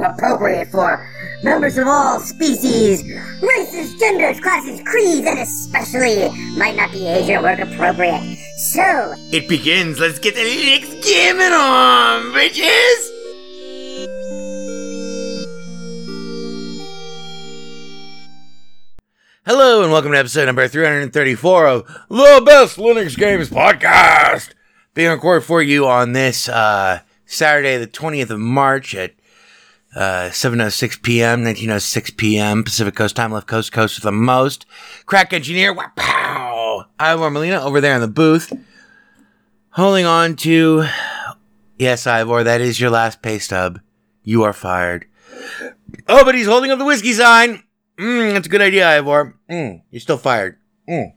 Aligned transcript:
appropriate 0.00 0.68
for 0.68 1.08
members 1.42 1.78
of 1.78 1.86
all 1.86 2.20
species, 2.20 3.02
races, 3.42 3.94
genders, 3.98 4.40
classes, 4.40 4.80
creeds, 4.86 5.26
and 5.26 5.38
especially 5.38 6.28
might 6.56 6.76
not 6.76 6.92
be 6.92 7.06
age 7.06 7.28
or 7.30 7.42
work 7.42 7.58
appropriate. 7.58 8.38
So, 8.56 9.14
it 9.32 9.48
begins. 9.48 9.98
Let's 9.98 10.18
get 10.18 10.34
the 10.34 10.42
Linux 10.42 11.02
gaming 11.04 11.52
on, 11.52 12.32
bitches! 12.32 13.14
Hello, 19.46 19.82
and 19.82 19.90
welcome 19.90 20.12
to 20.12 20.18
episode 20.18 20.44
number 20.44 20.68
334 20.68 21.66
of 21.66 21.86
the 22.10 22.42
Best 22.44 22.76
Linux 22.76 23.16
Games 23.16 23.48
Podcast. 23.48 24.50
Being 24.92 25.10
recorded 25.10 25.46
for 25.46 25.62
you 25.62 25.86
on 25.86 26.12
this 26.12 26.48
uh, 26.48 27.00
Saturday, 27.24 27.78
the 27.78 27.86
20th 27.86 28.30
of 28.30 28.40
March 28.40 28.94
at 28.94 29.12
uh, 29.94 30.28
7.06 30.30 31.02
p.m., 31.02 31.42
19.06 31.42 32.16
p.m. 32.16 32.62
Pacific 32.62 32.94
Coast 32.94 33.16
time, 33.16 33.32
left 33.32 33.46
coast 33.46 33.72
coast 33.72 33.96
with 33.96 34.04
the 34.04 34.12
most. 34.12 34.66
Crack 35.06 35.32
engineer, 35.32 35.74
wow! 35.74 36.86
Ivor 36.98 37.30
Molina 37.30 37.60
over 37.60 37.80
there 37.80 37.94
in 37.94 38.00
the 38.00 38.08
booth, 38.08 38.52
holding 39.70 40.06
on 40.06 40.36
to... 40.36 40.84
Yes, 41.78 42.06
Ivor, 42.06 42.42
that 42.42 42.60
is 42.60 42.80
your 42.80 42.90
last 42.90 43.22
pay 43.22 43.38
stub. 43.38 43.80
You 44.24 44.42
are 44.42 44.52
fired. 44.52 45.06
Oh, 46.08 46.24
but 46.24 46.34
he's 46.34 46.46
holding 46.46 46.70
up 46.70 46.78
the 46.78 46.84
whiskey 46.84 47.12
sign. 47.12 47.62
Mm, 47.96 48.32
that's 48.32 48.46
a 48.46 48.50
good 48.50 48.60
idea, 48.60 48.88
Ivor. 48.88 49.36
Mm, 49.48 49.82
you're 49.90 50.00
still 50.00 50.18
fired. 50.18 50.58
Mm. 50.88 51.14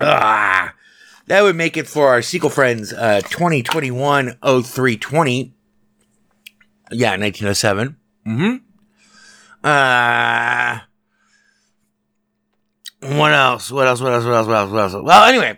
Ah, 0.00 0.74
that 1.30 1.42
would 1.42 1.54
make 1.54 1.76
it 1.76 1.86
for 1.86 2.08
our 2.08 2.22
sequel 2.22 2.50
friends, 2.50 2.92
uh, 2.92 3.20
2021 3.20 4.36
0320. 4.42 5.54
Yeah, 6.90 7.10
1907. 7.10 7.96
Mm-hmm. 8.26 8.56
Uh, 9.62 10.80
what 13.16 13.32
else? 13.32 13.70
What 13.70 13.86
else? 13.86 14.00
What 14.00 14.12
else? 14.12 14.24
What 14.24 14.34
else? 14.34 14.70
What 14.72 14.80
else? 14.80 14.92
Well, 14.92 15.24
anyway, 15.24 15.56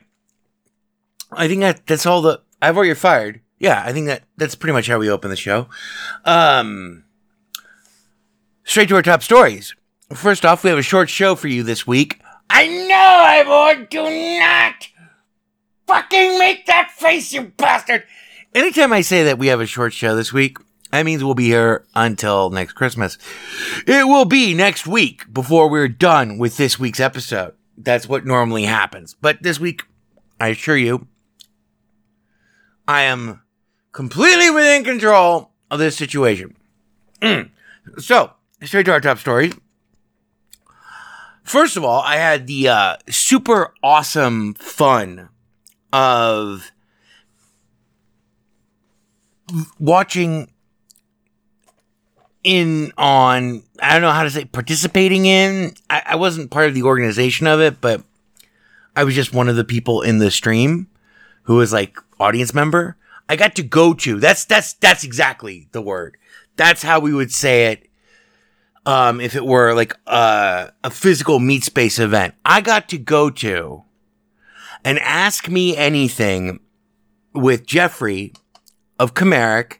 I 1.32 1.48
think 1.48 1.62
that 1.62 1.86
that's 1.86 2.04
all 2.04 2.20
the. 2.20 2.42
I've 2.60 2.76
already 2.76 2.92
fired. 2.92 3.40
Yeah, 3.58 3.82
I 3.82 3.94
think 3.94 4.08
that 4.08 4.24
that's 4.36 4.54
pretty 4.54 4.74
much 4.74 4.88
how 4.88 4.98
we 4.98 5.08
open 5.08 5.30
the 5.30 5.36
show. 5.36 5.68
Um, 6.26 7.04
straight 8.64 8.90
to 8.90 8.96
our 8.96 9.02
top 9.02 9.22
stories. 9.22 9.74
First 10.12 10.44
off, 10.44 10.64
we 10.64 10.68
have 10.68 10.78
a 10.78 10.82
short 10.82 11.08
show 11.08 11.34
for 11.34 11.48
you 11.48 11.62
this 11.62 11.86
week. 11.86 12.20
I 12.50 12.66
know, 12.66 13.54
Ivor. 13.72 13.86
Do 13.86 14.02
not 14.38 14.91
fucking 15.92 16.38
make 16.38 16.64
that 16.66 16.90
face, 16.90 17.32
you 17.32 17.52
bastard. 17.56 18.04
Anytime 18.54 18.92
I 18.92 19.02
say 19.02 19.24
that 19.24 19.38
we 19.38 19.48
have 19.48 19.60
a 19.60 19.66
short 19.66 19.92
show 19.92 20.16
this 20.16 20.32
week, 20.32 20.56
that 20.90 21.04
means 21.04 21.22
we'll 21.22 21.34
be 21.34 21.46
here 21.46 21.84
until 21.94 22.48
next 22.50 22.72
Christmas. 22.72 23.18
It 23.86 24.06
will 24.06 24.24
be 24.24 24.54
next 24.54 24.86
week 24.86 25.30
before 25.32 25.68
we're 25.68 25.88
done 25.88 26.38
with 26.38 26.56
this 26.56 26.78
week's 26.78 27.00
episode. 27.00 27.54
That's 27.76 28.08
what 28.08 28.24
normally 28.24 28.64
happens. 28.64 29.14
But 29.20 29.42
this 29.42 29.60
week, 29.60 29.82
I 30.40 30.48
assure 30.48 30.76
you, 30.76 31.08
I 32.88 33.02
am 33.02 33.42
completely 33.92 34.50
within 34.50 34.84
control 34.84 35.50
of 35.70 35.78
this 35.78 35.96
situation. 35.96 36.56
Mm. 37.20 37.50
So, 37.98 38.32
straight 38.62 38.84
to 38.84 38.92
our 38.92 39.00
top 39.00 39.18
stories. 39.18 39.54
First 41.42 41.76
of 41.76 41.84
all, 41.84 42.00
I 42.00 42.16
had 42.16 42.46
the 42.46 42.68
uh, 42.68 42.96
super 43.08 43.74
awesome 43.82 44.54
fun 44.54 45.28
of 45.92 46.70
watching 49.78 50.50
in 52.44 52.92
on 52.96 53.62
I 53.80 53.92
don't 53.92 54.02
know 54.02 54.10
how 54.10 54.24
to 54.24 54.30
say 54.30 54.44
participating 54.44 55.26
in. 55.26 55.74
I, 55.88 56.02
I 56.06 56.16
wasn't 56.16 56.50
part 56.50 56.68
of 56.68 56.74
the 56.74 56.82
organization 56.82 57.46
of 57.46 57.60
it, 57.60 57.80
but 57.80 58.02
I 58.96 59.04
was 59.04 59.14
just 59.14 59.32
one 59.32 59.48
of 59.48 59.56
the 59.56 59.64
people 59.64 60.02
in 60.02 60.18
the 60.18 60.30
stream 60.30 60.88
who 61.44 61.56
was 61.56 61.72
like 61.72 61.98
audience 62.18 62.54
member. 62.54 62.96
I 63.28 63.36
got 63.36 63.54
to 63.56 63.62
go 63.62 63.94
to 63.94 64.18
that's 64.18 64.44
that's 64.44 64.74
that's 64.74 65.04
exactly 65.04 65.68
the 65.72 65.82
word. 65.82 66.16
That's 66.56 66.82
how 66.82 67.00
we 67.00 67.14
would 67.14 67.32
say 67.32 67.72
it. 67.72 67.88
Um, 68.84 69.20
if 69.20 69.36
it 69.36 69.46
were 69.46 69.74
like 69.74 69.94
uh, 70.08 70.68
a 70.82 70.90
physical 70.90 71.38
meet 71.38 71.62
space 71.62 72.00
event, 72.00 72.34
I 72.44 72.60
got 72.60 72.88
to 72.88 72.98
go 72.98 73.30
to 73.30 73.84
and 74.84 74.98
ask 74.98 75.48
me 75.48 75.76
anything 75.76 76.60
with 77.34 77.66
Jeffrey 77.66 78.32
of 78.98 79.14
Chimeric, 79.14 79.78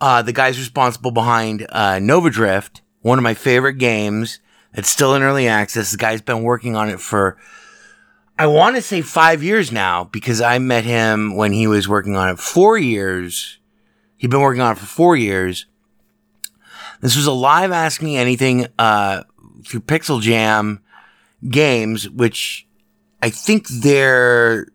uh, 0.00 0.22
the 0.22 0.32
guys 0.32 0.58
responsible 0.58 1.10
behind 1.10 1.66
uh, 1.70 1.98
Nova 1.98 2.30
Drift, 2.30 2.82
one 3.00 3.18
of 3.18 3.22
my 3.22 3.34
favorite 3.34 3.74
games 3.74 4.40
It's 4.74 4.90
still 4.90 5.14
in 5.14 5.22
early 5.22 5.48
access. 5.48 5.90
The 5.90 5.96
guy's 5.96 6.20
been 6.20 6.42
working 6.42 6.76
on 6.76 6.90
it 6.90 7.00
for, 7.00 7.38
I 8.38 8.46
want 8.46 8.76
to 8.76 8.82
say 8.82 9.00
five 9.00 9.42
years 9.42 9.72
now 9.72 10.04
because 10.04 10.42
I 10.42 10.58
met 10.58 10.84
him 10.84 11.34
when 11.34 11.52
he 11.52 11.66
was 11.66 11.88
working 11.88 12.14
on 12.14 12.28
it 12.28 12.38
four 12.38 12.76
years. 12.76 13.58
He'd 14.18 14.30
been 14.30 14.40
working 14.40 14.60
on 14.60 14.72
it 14.72 14.78
for 14.78 14.86
four 14.86 15.16
years. 15.16 15.64
This 17.00 17.16
was 17.16 17.26
a 17.26 17.32
live 17.32 17.72
Ask 17.72 18.02
Me 18.02 18.16
Anything 18.16 18.66
uh, 18.78 19.22
through 19.64 19.80
Pixeljam 19.80 20.80
games, 21.48 22.08
which 22.10 22.66
I 23.22 23.30
think 23.30 23.68
they're 23.68 24.68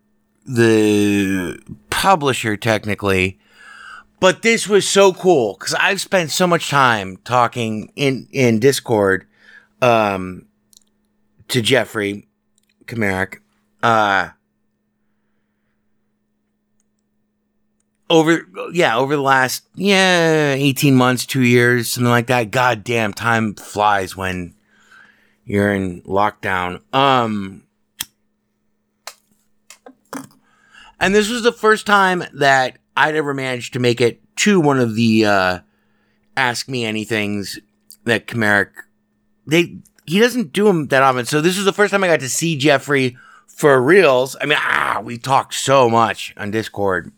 the 0.44 1.58
publisher 1.90 2.56
technically. 2.56 3.38
But 4.20 4.42
this 4.42 4.68
was 4.68 4.88
so 4.88 5.12
cool 5.12 5.56
because 5.58 5.74
I've 5.74 6.00
spent 6.00 6.30
so 6.30 6.46
much 6.46 6.70
time 6.70 7.16
talking 7.24 7.92
in, 7.96 8.28
in 8.30 8.60
Discord 8.60 9.26
um, 9.80 10.46
to 11.48 11.60
Jeffrey 11.60 12.28
Chimeric. 12.86 13.38
Uh, 13.82 14.30
over 18.08 18.46
yeah 18.72 18.96
over 18.96 19.16
the 19.16 19.22
last 19.22 19.66
yeah 19.74 20.52
18 20.52 20.94
months 20.94 21.24
two 21.24 21.40
years 21.40 21.90
something 21.90 22.10
like 22.10 22.26
that 22.26 22.50
god 22.50 22.84
damn 22.84 23.14
time 23.14 23.54
flies 23.54 24.14
when 24.14 24.54
you're 25.46 25.72
in 25.72 26.02
lockdown 26.02 26.82
um 26.92 27.62
and 31.02 31.14
this 31.14 31.28
was 31.28 31.42
the 31.42 31.52
first 31.52 31.86
time 31.86 32.24
that 32.32 32.78
i'd 32.96 33.14
ever 33.14 33.34
managed 33.34 33.74
to 33.74 33.78
make 33.78 34.00
it 34.00 34.20
to 34.36 34.58
one 34.60 34.78
of 34.78 34.94
the 34.94 35.26
uh 35.26 35.58
ask 36.36 36.68
me 36.68 36.84
anythings 36.84 37.58
that 38.04 38.26
Chimeric 38.26 38.70
they 39.46 39.76
he 40.04 40.18
doesn't 40.18 40.52
do 40.52 40.64
them 40.64 40.88
that 40.88 41.02
often. 41.02 41.26
So 41.26 41.40
this 41.40 41.56
was 41.56 41.64
the 41.64 41.72
first 41.72 41.92
time 41.92 42.02
i 42.04 42.08
got 42.08 42.20
to 42.20 42.28
see 42.28 42.56
jeffrey 42.56 43.16
for 43.46 43.80
reals. 43.80 44.36
I 44.40 44.46
mean 44.46 44.58
ah 44.60 45.00
we 45.04 45.18
talked 45.18 45.54
so 45.54 45.88
much 45.88 46.32
on 46.36 46.50
discord. 46.50 47.12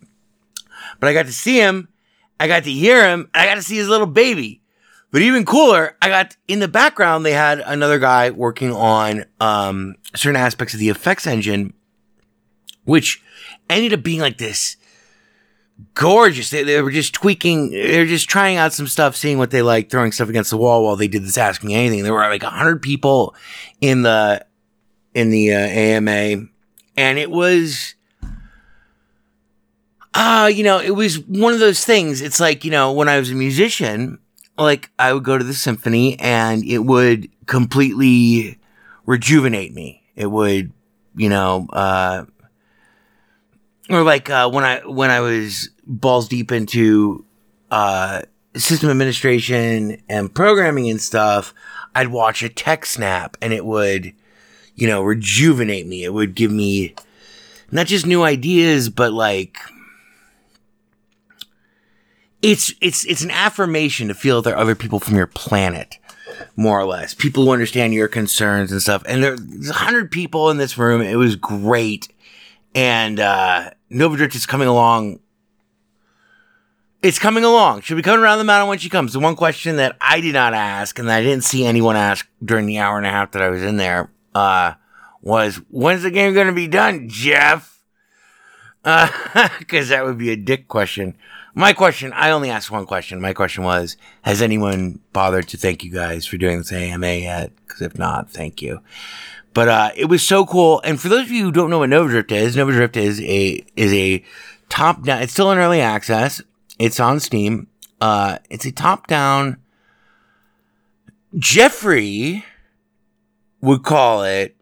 But 1.01 1.09
I 1.09 1.13
got 1.13 1.27
to 1.27 1.33
see 1.33 1.59
him, 1.59 1.89
I 2.39 2.47
got 2.47 2.65
to 2.65 2.71
hear 2.71 3.09
him, 3.09 3.31
I 3.35 3.47
got 3.47 3.55
to 3.57 3.63
see 3.63 3.77
his 3.77 3.89
little 3.89 4.07
baby. 4.07 4.61
But 5.11 5.23
even 5.23 5.45
cooler, 5.45 5.97
I 6.03 6.09
got 6.09 6.37
in 6.49 6.59
the 6.59 6.69
background, 6.69 7.25
they 7.25 7.33
had 7.33 7.61
another 7.61 8.01
guy 8.01 8.31
working 8.31 8.73
on 8.73 9.25
um, 9.41 9.95
certain 10.15 10.41
aspects 10.41 10.75
of 10.75 10.81
the 10.81 10.89
effects 10.89 11.27
engine, 11.27 11.73
which 12.85 13.23
ended 13.69 13.93
up 13.93 14.03
being 14.03 14.21
like 14.21 14.39
this 14.39 14.77
gorgeous. 15.95 16.51
They, 16.51 16.63
they 16.63 16.81
were 16.81 16.91
just 16.91 17.15
tweaking, 17.15 17.71
they 17.71 17.99
were 17.99 18.07
just 18.07 18.29
trying 18.29 18.57
out 18.57 18.73
some 18.73 18.87
stuff, 18.87 19.17
seeing 19.17 19.39
what 19.39 19.51
they 19.51 19.63
like, 19.63 19.91
throwing 19.91 20.13
stuff 20.13 20.29
against 20.29 20.51
the 20.51 20.57
wall 20.57 20.85
while 20.85 20.97
they 20.97 21.09
did 21.09 21.25
this 21.25 21.39
Ask 21.39 21.65
Me 21.65 21.75
Anything. 21.75 22.03
There 22.03 22.13
were 22.13 22.21
like 22.21 22.43
a 22.43 22.51
hundred 22.51 22.83
people 22.83 23.35
in 23.81 24.03
the 24.03 24.45
in 25.15 25.31
the 25.31 25.55
uh, 25.55 25.59
AMA, 25.59 26.47
and 26.97 27.19
it 27.19 27.31
was 27.31 27.95
uh, 30.15 30.51
you 30.53 30.63
know, 30.63 30.79
it 30.79 30.93
was 30.93 31.19
one 31.21 31.53
of 31.53 31.59
those 31.59 31.85
things. 31.85 32.23
It's 32.23 32.39
like, 32.39 32.65
you 32.65 32.71
know, 32.71 32.93
when 32.93 33.09
I 33.09 33.19
was 33.19 33.31
a 33.31 33.35
musician, 33.35 34.19
like 34.57 34.91
I 34.99 35.13
would 35.13 35.25
go 35.25 35.37
to 35.37 35.45
the 35.45 35.55
symphony 35.55 36.19
and 36.21 36.65
it 36.65 36.79
would 36.79 37.29
completely 37.47 38.59
rejuvenate 39.07 39.75
me. 39.75 40.03
It 40.15 40.27
would, 40.27 40.73
you 41.17 41.29
know, 41.29 41.67
uh, 41.73 42.27
or 43.91 44.03
like, 44.03 44.31
uh, 44.31 44.51
when 44.51 44.65
I, 44.65 44.81
when 44.81 45.11
I 45.11 45.21
was 45.21 45.71
balls 45.87 46.29
deep 46.29 46.53
into, 46.53 47.25
uh, 47.71 48.23
system 48.57 48.89
administration 48.89 50.01
and 50.09 50.33
programming 50.33 50.89
and 50.89 51.01
stuff, 51.01 51.53
I'd 51.95 52.09
watch 52.09 52.43
a 52.43 52.49
TechSNAP 52.49 53.35
and 53.43 53.53
it 53.53 53.65
would, 53.65 54.13
you 54.77 54.87
know, 54.87 55.03
rejuvenate 55.03 55.87
me. 55.87 56.05
It 56.05 56.13
would 56.13 56.35
give 56.35 56.51
me 56.51 56.95
not 57.71 57.87
just 57.87 58.07
new 58.07 58.23
ideas, 58.23 58.89
but 58.91 59.13
like, 59.13 59.59
it's 62.43 62.75
it's 62.81 63.05
it's 63.07 63.23
an 63.23 63.31
affirmation 63.31 64.09
to 64.09 64.15
feel 64.15 64.43
there 64.43 64.55
are 64.55 64.61
other 64.61 64.75
people 64.75 65.01
from 65.01 65.17
your 65.17 65.27
planet 65.27 65.99
more 66.57 66.79
or 66.79 66.85
less. 66.85 67.15
People 67.15 67.45
who 67.45 67.53
understand 67.53 67.95
your 67.95 68.07
concerns 68.07 68.71
and 68.71 68.83
stuff. 68.83 69.03
And 69.07 69.25
there's 69.25 69.71
a 69.71 69.73
hundred 69.73 70.11
people 70.11 70.51
in 70.51 70.59
this 70.59 70.77
room. 70.77 71.01
It 71.01 71.17
was 71.17 71.37
great 71.37 72.09
and 72.75 73.21
uh 73.21 73.71
nova 73.91 74.17
drift 74.17 74.35
is 74.35 74.47
coming 74.47 74.69
along 74.69 75.21
it's 77.03 77.19
coming 77.19 77.45
along 77.45 77.81
she'll 77.81 77.97
be 77.97 78.03
coming 78.03 78.23
around 78.23 78.39
the 78.39 78.45
mountain 78.45 78.69
when 78.69 78.79
she 78.79 78.89
comes 78.89 79.13
the 79.13 79.21
one 79.21 79.37
question 79.37 79.77
that 79.77 79.97
i 80.01 80.21
did 80.21 80.35
not 80.35 80.55
ask 80.55 80.99
and 80.99 81.11
i 81.11 81.23
didn't 81.23 81.45
see 81.45 81.65
anyone 81.65 81.97
ask 81.97 82.29
during 82.45 82.67
the 82.67 82.79
hour 82.79 82.97
and 82.97 83.07
a 83.07 83.11
half 83.11 83.33
that 83.33 83.43
i 83.43 83.49
was 83.49 83.63
in 83.63 83.77
there 83.77 84.11
uh 84.35 84.73
was 85.23 85.57
when's 85.71 86.03
the 86.03 86.11
game 86.11 86.35
going 86.35 86.47
to 86.47 86.53
be 86.53 86.69
done 86.69 87.09
jeff 87.09 87.83
uh 88.85 89.49
because 89.59 89.89
that 89.89 90.05
would 90.05 90.19
be 90.19 90.31
a 90.31 90.37
dick 90.37 90.69
question 90.69 91.17
my 91.57 91.73
question, 91.73 92.13
I 92.13 92.33
only 92.33 92.51
asked 92.51 92.73
one 92.73 92.85
question. 92.85 93.21
My 93.21 93.33
question 93.33 93.63
was, 93.63 93.97
has 94.23 94.43
anyone 94.43 94.99
bothered 95.13 95.47
to 95.49 95.57
thank 95.57 95.85
you 95.85 95.91
guys 95.91 96.27
for 96.27 96.37
doing 96.37 96.59
this 96.59 96.73
AMA 96.73 97.15
yet? 97.15 97.53
Because 97.65 97.81
if 97.81 97.97
not, 97.97 98.29
thank 98.29 98.61
you. 98.61 98.81
But 99.55 99.69
uh, 99.69 99.91
it 99.97 100.07
was 100.07 100.27
so 100.27 100.45
cool. 100.45 100.81
And 100.85 101.01
for 101.01 101.09
those 101.09 101.27
of 101.27 101.31
you 101.31 101.45
who 101.45 101.53
don't 101.53 101.71
know 101.71 101.79
what 101.79 101.89
Nova 101.89 102.09
Drift 102.11 102.33
is, 102.33 102.57
Nova 102.57 102.73
Drift 102.73 102.97
is 102.97 103.21
a 103.21 103.65
is 103.77 103.93
a 103.93 104.23
top 104.69 105.05
down. 105.05 105.23
It's 105.23 105.33
still 105.33 105.51
in 105.53 105.59
early 105.59 105.81
access. 105.81 106.43
It's 106.79 106.99
on 106.99 107.21
Steam. 107.21 107.69
Uh, 108.01 108.39
it's 108.51 108.67
a 108.67 108.73
top 108.73 109.07
down. 109.07 109.59
Jeffrey 111.39 112.45
would 113.61 113.85
call 113.85 114.25
it. 114.25 114.57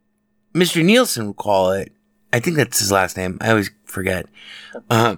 Mr. 0.55 0.85
Nielsen 0.85 1.29
would 1.29 1.37
call 1.37 1.73
it. 1.73 1.93
I 2.31 2.41
think 2.41 2.57
that's 2.57 2.79
his 2.79 2.93
last 2.93 3.17
name. 3.17 3.39
I 3.41 3.51
always 3.51 3.71
forget. 3.85 4.27
Uh, 4.91 5.17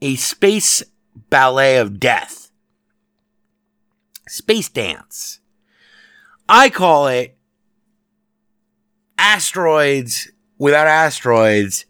a 0.00 0.16
space 0.16 0.82
ballet 1.30 1.76
of 1.76 2.00
death. 2.00 2.50
Space 4.26 4.68
dance. 4.68 5.38
I 6.48 6.70
call 6.70 7.06
it 7.06 7.36
asteroids 9.22 10.28
without 10.58 10.88
asteroids 10.88 11.86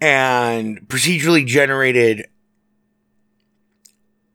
and 0.00 0.88
procedurally 0.88 1.46
generated 1.46 2.26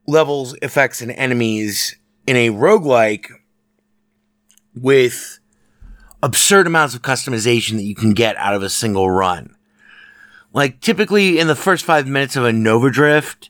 levels, 0.07 0.56
effects, 0.62 1.01
and 1.01 1.12
enemies 1.12 1.95
in 2.27 2.36
a 2.36 2.50
roguelike 2.50 3.27
with 4.75 5.39
absurd 6.21 6.68
amounts 6.68 6.94
of 6.94 7.01
customization 7.01 7.74
that 7.74 7.83
you 7.83 7.95
can 7.95 8.13
get 8.13 8.38
out 8.38 8.53
of 8.53 8.62
a 8.62 8.69
single 8.69 9.10
run. 9.10 9.55
Like 10.53 10.81
typically 10.81 11.39
in 11.39 11.48
the 11.48 11.55
first 11.55 11.86
five 11.86 12.08
minutes 12.08 12.36
of 12.36 12.46
a 12.46 12.53
Nova 12.53 12.91
Drift 12.91 13.50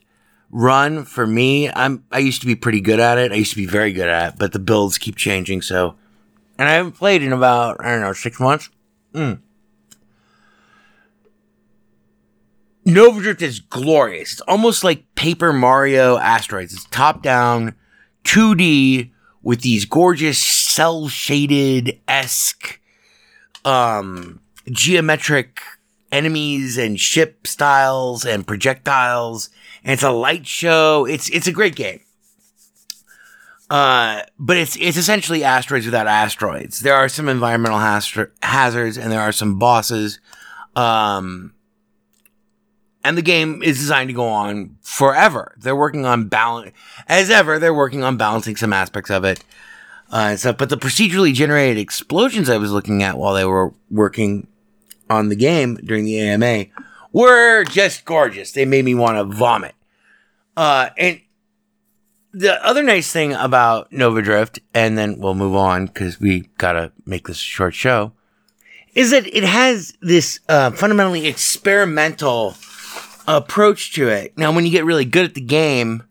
run, 0.50 1.04
for 1.04 1.26
me, 1.26 1.70
I'm 1.70 2.04
I 2.10 2.18
used 2.18 2.40
to 2.40 2.46
be 2.46 2.54
pretty 2.54 2.80
good 2.80 3.00
at 3.00 3.18
it. 3.18 3.32
I 3.32 3.36
used 3.36 3.52
to 3.52 3.56
be 3.56 3.66
very 3.66 3.92
good 3.92 4.08
at 4.08 4.32
it, 4.32 4.38
but 4.38 4.52
the 4.52 4.58
builds 4.58 4.98
keep 4.98 5.16
changing. 5.16 5.62
So, 5.62 5.96
and 6.60 6.68
I 6.68 6.72
haven't 6.72 6.92
played 6.92 7.22
in 7.22 7.32
about 7.32 7.78
I 7.80 7.90
don't 7.90 8.02
know 8.02 8.12
six 8.12 8.38
months. 8.38 8.68
Mm. 9.14 9.40
Nova 12.84 13.20
Drift 13.20 13.40
is 13.40 13.60
glorious. 13.60 14.32
It's 14.32 14.40
almost 14.42 14.84
like 14.84 15.14
Paper 15.14 15.54
Mario 15.54 16.18
Asteroids. 16.18 16.74
It's 16.74 16.84
top 16.84 17.22
down, 17.22 17.74
2D 18.24 19.10
with 19.42 19.62
these 19.62 19.86
gorgeous 19.86 20.38
cell 20.38 21.08
shaded 21.08 21.98
esque 22.06 22.78
um 23.64 24.40
geometric 24.70 25.60
enemies 26.12 26.76
and 26.76 27.00
ship 27.00 27.46
styles 27.46 28.26
and 28.26 28.46
projectiles. 28.46 29.48
And 29.82 29.94
it's 29.94 30.02
a 30.02 30.10
light 30.10 30.46
show. 30.46 31.06
It's 31.06 31.30
it's 31.30 31.46
a 31.46 31.52
great 31.52 31.74
game. 31.74 32.00
Uh, 33.70 34.22
but 34.36 34.56
it's 34.56 34.76
it's 34.76 34.96
essentially 34.96 35.44
asteroids 35.44 35.86
without 35.86 36.08
asteroids. 36.08 36.80
There 36.80 36.94
are 36.94 37.08
some 37.08 37.28
environmental 37.28 37.78
hazards 37.78 38.98
and 38.98 39.12
there 39.12 39.20
are 39.20 39.32
some 39.32 39.60
bosses. 39.60 40.18
Um, 40.74 41.54
and 43.04 43.16
the 43.16 43.22
game 43.22 43.62
is 43.62 43.78
designed 43.78 44.08
to 44.08 44.14
go 44.14 44.26
on 44.26 44.76
forever. 44.82 45.54
They're 45.58 45.76
working 45.76 46.04
on 46.04 46.28
balance, 46.28 46.72
as 47.08 47.30
ever. 47.30 47.58
They're 47.58 47.72
working 47.72 48.02
on 48.02 48.16
balancing 48.16 48.56
some 48.56 48.72
aspects 48.72 49.10
of 49.10 49.24
it, 49.24 49.42
uh, 50.12 50.30
and 50.30 50.38
stuff. 50.38 50.58
But 50.58 50.68
the 50.68 50.76
procedurally 50.76 51.32
generated 51.32 51.78
explosions 51.78 52.50
I 52.50 52.58
was 52.58 52.72
looking 52.72 53.02
at 53.02 53.16
while 53.16 53.34
they 53.34 53.44
were 53.44 53.72
working 53.90 54.48
on 55.08 55.28
the 55.28 55.36
game 55.36 55.76
during 55.76 56.04
the 56.04 56.20
AMA 56.20 56.66
were 57.12 57.64
just 57.64 58.04
gorgeous. 58.04 58.52
They 58.52 58.64
made 58.64 58.84
me 58.84 58.94
want 58.94 59.16
to 59.16 59.24
vomit. 59.24 59.74
Uh, 60.56 60.90
and 60.98 61.20
the 62.32 62.64
other 62.64 62.82
nice 62.82 63.12
thing 63.12 63.32
about 63.32 63.92
Nova 63.92 64.22
Drift, 64.22 64.60
and 64.74 64.96
then 64.96 65.18
we'll 65.18 65.34
move 65.34 65.54
on 65.54 65.86
because 65.86 66.20
we 66.20 66.48
gotta 66.58 66.92
make 67.06 67.26
this 67.26 67.38
a 67.38 67.40
short 67.40 67.74
show, 67.74 68.12
is 68.94 69.10
that 69.10 69.26
it 69.26 69.44
has 69.44 69.94
this 70.00 70.40
uh, 70.48 70.70
fundamentally 70.70 71.26
experimental 71.26 72.54
approach 73.26 73.92
to 73.94 74.08
it. 74.08 74.36
Now, 74.36 74.52
when 74.52 74.64
you 74.64 74.70
get 74.70 74.84
really 74.84 75.04
good 75.04 75.24
at 75.24 75.34
the 75.34 75.40
game, 75.40 76.02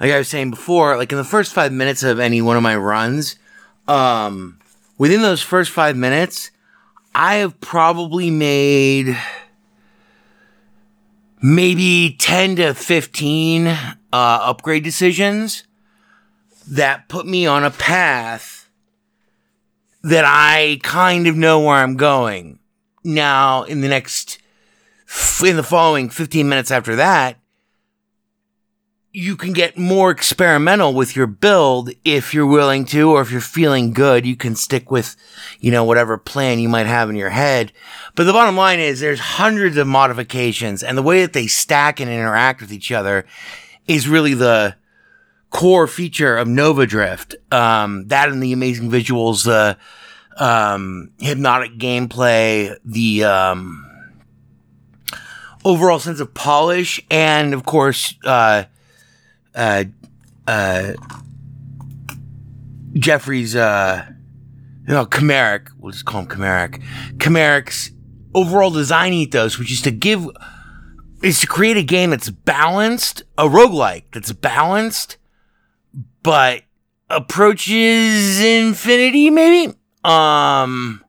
like 0.00 0.10
I 0.10 0.18
was 0.18 0.28
saying 0.28 0.50
before, 0.50 0.96
like 0.96 1.12
in 1.12 1.18
the 1.18 1.24
first 1.24 1.52
five 1.52 1.72
minutes 1.72 2.02
of 2.02 2.18
any 2.18 2.42
one 2.42 2.56
of 2.56 2.62
my 2.62 2.76
runs, 2.76 3.36
um, 3.86 4.58
within 4.98 5.22
those 5.22 5.42
first 5.42 5.70
five 5.70 5.96
minutes, 5.96 6.50
I 7.14 7.36
have 7.36 7.60
probably 7.60 8.30
made 8.30 9.16
maybe 11.46 12.16
10 12.18 12.56
to 12.56 12.72
15 12.72 13.66
uh, 13.66 13.76
upgrade 14.10 14.82
decisions 14.82 15.64
that 16.66 17.06
put 17.10 17.26
me 17.26 17.44
on 17.44 17.62
a 17.62 17.70
path 17.70 18.70
that 20.02 20.24
I 20.26 20.80
kind 20.82 21.26
of 21.26 21.36
know 21.36 21.60
where 21.60 21.76
I'm 21.76 21.98
going. 21.98 22.60
Now, 23.04 23.64
in 23.64 23.82
the 23.82 23.88
next, 23.88 24.38
in 25.44 25.56
the 25.56 25.62
following 25.62 26.08
15 26.08 26.48
minutes 26.48 26.70
after 26.70 26.96
that, 26.96 27.36
you 29.16 29.36
can 29.36 29.52
get 29.52 29.78
more 29.78 30.10
experimental 30.10 30.92
with 30.92 31.14
your 31.14 31.28
build 31.28 31.88
if 32.04 32.34
you're 32.34 32.48
willing 32.48 32.84
to, 32.84 33.12
or 33.12 33.20
if 33.20 33.30
you're 33.30 33.40
feeling 33.40 33.92
good, 33.92 34.26
you 34.26 34.34
can 34.34 34.56
stick 34.56 34.90
with, 34.90 35.14
you 35.60 35.70
know, 35.70 35.84
whatever 35.84 36.18
plan 36.18 36.58
you 36.58 36.68
might 36.68 36.86
have 36.86 37.08
in 37.08 37.14
your 37.14 37.30
head. 37.30 37.72
But 38.16 38.24
the 38.24 38.32
bottom 38.32 38.56
line 38.56 38.80
is 38.80 38.98
there's 38.98 39.20
hundreds 39.20 39.76
of 39.76 39.86
modifications 39.86 40.82
and 40.82 40.98
the 40.98 41.02
way 41.02 41.22
that 41.22 41.32
they 41.32 41.46
stack 41.46 42.00
and 42.00 42.10
interact 42.10 42.60
with 42.60 42.72
each 42.72 42.90
other 42.90 43.24
is 43.86 44.08
really 44.08 44.34
the 44.34 44.74
core 45.50 45.86
feature 45.86 46.36
of 46.36 46.48
Nova 46.48 46.84
Drift. 46.84 47.36
Um, 47.52 48.08
that 48.08 48.30
and 48.30 48.42
the 48.42 48.52
amazing 48.52 48.90
visuals, 48.90 49.44
the, 49.44 49.78
um, 50.44 51.12
hypnotic 51.20 51.78
gameplay, 51.78 52.76
the, 52.84 53.22
um, 53.22 54.10
overall 55.64 56.00
sense 56.00 56.18
of 56.18 56.34
polish, 56.34 57.00
and 57.12 57.54
of 57.54 57.64
course, 57.64 58.14
uh, 58.24 58.64
uh, 59.54 59.84
uh, 60.46 60.92
Jeffrey's, 62.94 63.56
uh, 63.56 64.06
you 64.86 64.94
know, 64.94 65.06
Chimeric, 65.06 65.68
we'll 65.78 65.92
just 65.92 66.04
call 66.04 66.22
him 66.22 66.28
Chimeric, 66.28 66.82
Chimeric's 67.16 67.90
overall 68.34 68.70
design 68.70 69.12
ethos, 69.12 69.58
which 69.58 69.72
is 69.72 69.80
to 69.82 69.90
give, 69.90 70.28
is 71.22 71.40
to 71.40 71.46
create 71.46 71.76
a 71.76 71.82
game 71.82 72.10
that's 72.10 72.30
balanced, 72.30 73.22
a 73.38 73.44
roguelike 73.44 74.04
that's 74.12 74.32
balanced, 74.32 75.16
but 76.22 76.62
approaches 77.08 78.40
infinity, 78.40 79.30
maybe? 79.30 79.74
Um, 80.02 81.04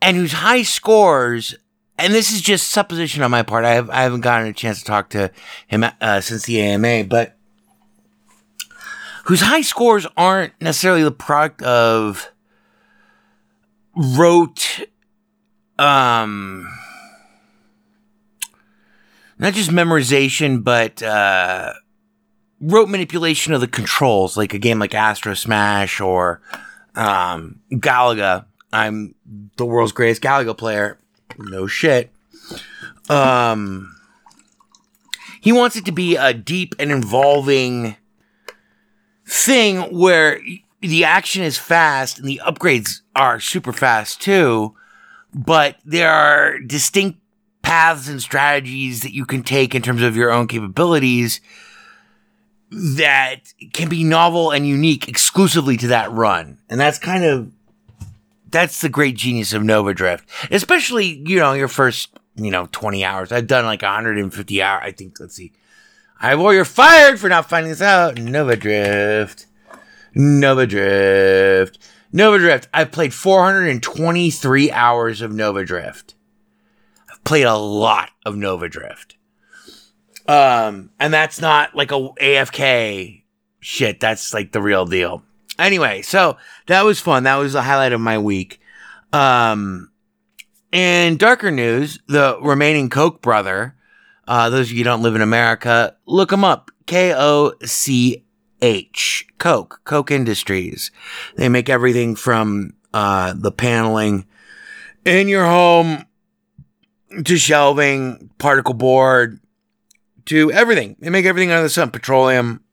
and 0.00 0.16
whose 0.16 0.32
high 0.32 0.62
scores 0.62 1.54
and 1.98 2.12
this 2.12 2.32
is 2.32 2.40
just 2.40 2.70
supposition 2.70 3.22
on 3.22 3.30
my 3.30 3.42
part. 3.42 3.64
I, 3.64 3.74
have, 3.74 3.90
I 3.90 4.02
haven't 4.02 4.22
gotten 4.22 4.48
a 4.48 4.52
chance 4.52 4.80
to 4.80 4.84
talk 4.84 5.10
to 5.10 5.30
him 5.66 5.84
uh, 6.00 6.20
since 6.20 6.44
the 6.44 6.60
AMA, 6.60 7.04
but 7.04 7.36
whose 9.24 9.42
high 9.42 9.62
scores 9.62 10.06
aren't 10.16 10.52
necessarily 10.60 11.04
the 11.04 11.12
product 11.12 11.62
of 11.62 12.30
rote, 13.94 14.80
um, 15.78 16.68
not 19.38 19.54
just 19.54 19.70
memorization, 19.70 20.64
but 20.64 21.00
uh, 21.02 21.74
rote 22.60 22.88
manipulation 22.88 23.52
of 23.52 23.60
the 23.60 23.68
controls, 23.68 24.36
like 24.36 24.52
a 24.52 24.58
game 24.58 24.80
like 24.80 24.92
Astrosmash 24.92 26.04
or 26.04 26.40
um, 26.96 27.60
Galaga. 27.70 28.46
I'm 28.72 29.14
the 29.56 29.64
world's 29.64 29.92
greatest 29.92 30.20
Galaga 30.20 30.58
player 30.58 30.98
no 31.38 31.66
shit. 31.66 32.10
Um, 33.08 33.94
he 35.40 35.52
wants 35.52 35.76
it 35.76 35.84
to 35.86 35.92
be 35.92 36.16
a 36.16 36.32
deep 36.32 36.74
and 36.78 36.90
involving 36.90 37.96
thing 39.26 39.80
where 39.96 40.40
the 40.80 41.04
action 41.04 41.42
is 41.42 41.58
fast 41.58 42.18
and 42.18 42.28
the 42.28 42.40
upgrades 42.44 43.00
are 43.16 43.40
super 43.40 43.72
fast 43.72 44.20
too, 44.20 44.74
but 45.34 45.76
there 45.84 46.10
are 46.10 46.58
distinct 46.60 47.18
paths 47.62 48.08
and 48.08 48.20
strategies 48.20 49.00
that 49.02 49.14
you 49.14 49.24
can 49.24 49.42
take 49.42 49.74
in 49.74 49.82
terms 49.82 50.02
of 50.02 50.16
your 50.16 50.30
own 50.30 50.46
capabilities 50.46 51.40
that 52.70 53.52
can 53.72 53.88
be 53.88 54.04
novel 54.04 54.50
and 54.50 54.66
unique 54.66 55.08
exclusively 55.08 55.76
to 55.76 55.88
that 55.88 56.10
run. 56.10 56.58
And 56.68 56.78
that's 56.78 56.98
kind 56.98 57.24
of 57.24 57.50
that's 58.54 58.80
the 58.80 58.88
great 58.88 59.16
genius 59.16 59.52
of 59.52 59.64
Nova 59.64 59.92
Drift, 59.92 60.28
especially 60.50 61.22
you 61.26 61.38
know 61.38 61.52
your 61.52 61.68
first 61.68 62.16
you 62.36 62.50
know 62.50 62.68
20 62.70 63.04
hours. 63.04 63.32
I've 63.32 63.48
done 63.48 63.64
like 63.64 63.82
150 63.82 64.62
hours. 64.62 64.82
I 64.84 64.92
think. 64.92 65.18
Let's 65.18 65.34
see. 65.34 65.52
I 66.20 66.36
well, 66.36 66.54
you're 66.54 66.64
fired 66.64 67.18
for 67.18 67.28
not 67.28 67.48
finding 67.48 67.70
this 67.70 67.82
out. 67.82 68.16
Nova 68.16 68.56
Drift, 68.56 69.46
Nova 70.14 70.66
Drift, 70.66 71.78
Nova 72.12 72.38
Drift. 72.38 72.68
I've 72.72 72.92
played 72.92 73.12
423 73.12 74.70
hours 74.70 75.20
of 75.20 75.32
Nova 75.32 75.64
Drift. 75.64 76.14
I've 77.10 77.24
played 77.24 77.46
a 77.46 77.56
lot 77.56 78.10
of 78.24 78.36
Nova 78.36 78.68
Drift. 78.68 79.16
Um, 80.26 80.90
and 81.00 81.12
that's 81.12 81.40
not 81.40 81.74
like 81.74 81.90
a 81.90 81.96
AFK 81.96 83.24
shit. 83.58 83.98
That's 83.98 84.32
like 84.32 84.52
the 84.52 84.62
real 84.62 84.86
deal. 84.86 85.24
Anyway, 85.58 86.02
so 86.02 86.36
that 86.66 86.84
was 86.84 87.00
fun. 87.00 87.22
That 87.22 87.36
was 87.36 87.52
the 87.52 87.62
highlight 87.62 87.92
of 87.92 88.00
my 88.00 88.18
week. 88.18 88.60
Um, 89.12 89.90
in 90.72 91.16
darker 91.16 91.52
news, 91.52 92.00
the 92.08 92.38
remaining 92.42 92.90
Koch 92.90 93.22
brother, 93.22 93.76
uh, 94.26 94.50
those 94.50 94.70
of 94.70 94.76
you 94.76 94.82
don't 94.82 95.02
live 95.02 95.14
in 95.14 95.22
America, 95.22 95.96
look 96.06 96.30
them 96.30 96.44
up. 96.44 96.70
K 96.86 97.14
O 97.16 97.52
C 97.64 98.24
H. 98.60 99.28
Koch. 99.38 99.80
Coke 99.84 100.10
Industries. 100.10 100.90
They 101.36 101.48
make 101.48 101.68
everything 101.68 102.16
from, 102.16 102.74
uh, 102.92 103.34
the 103.36 103.52
paneling 103.52 104.26
in 105.04 105.28
your 105.28 105.44
home 105.44 106.06
to 107.24 107.36
shelving, 107.36 108.30
particle 108.38 108.74
board, 108.74 109.38
to 110.26 110.50
everything. 110.50 110.96
They 110.98 111.10
make 111.10 111.26
everything 111.26 111.52
under 111.52 111.62
the 111.62 111.68
sun. 111.68 111.90
Petroleum. 111.90 112.64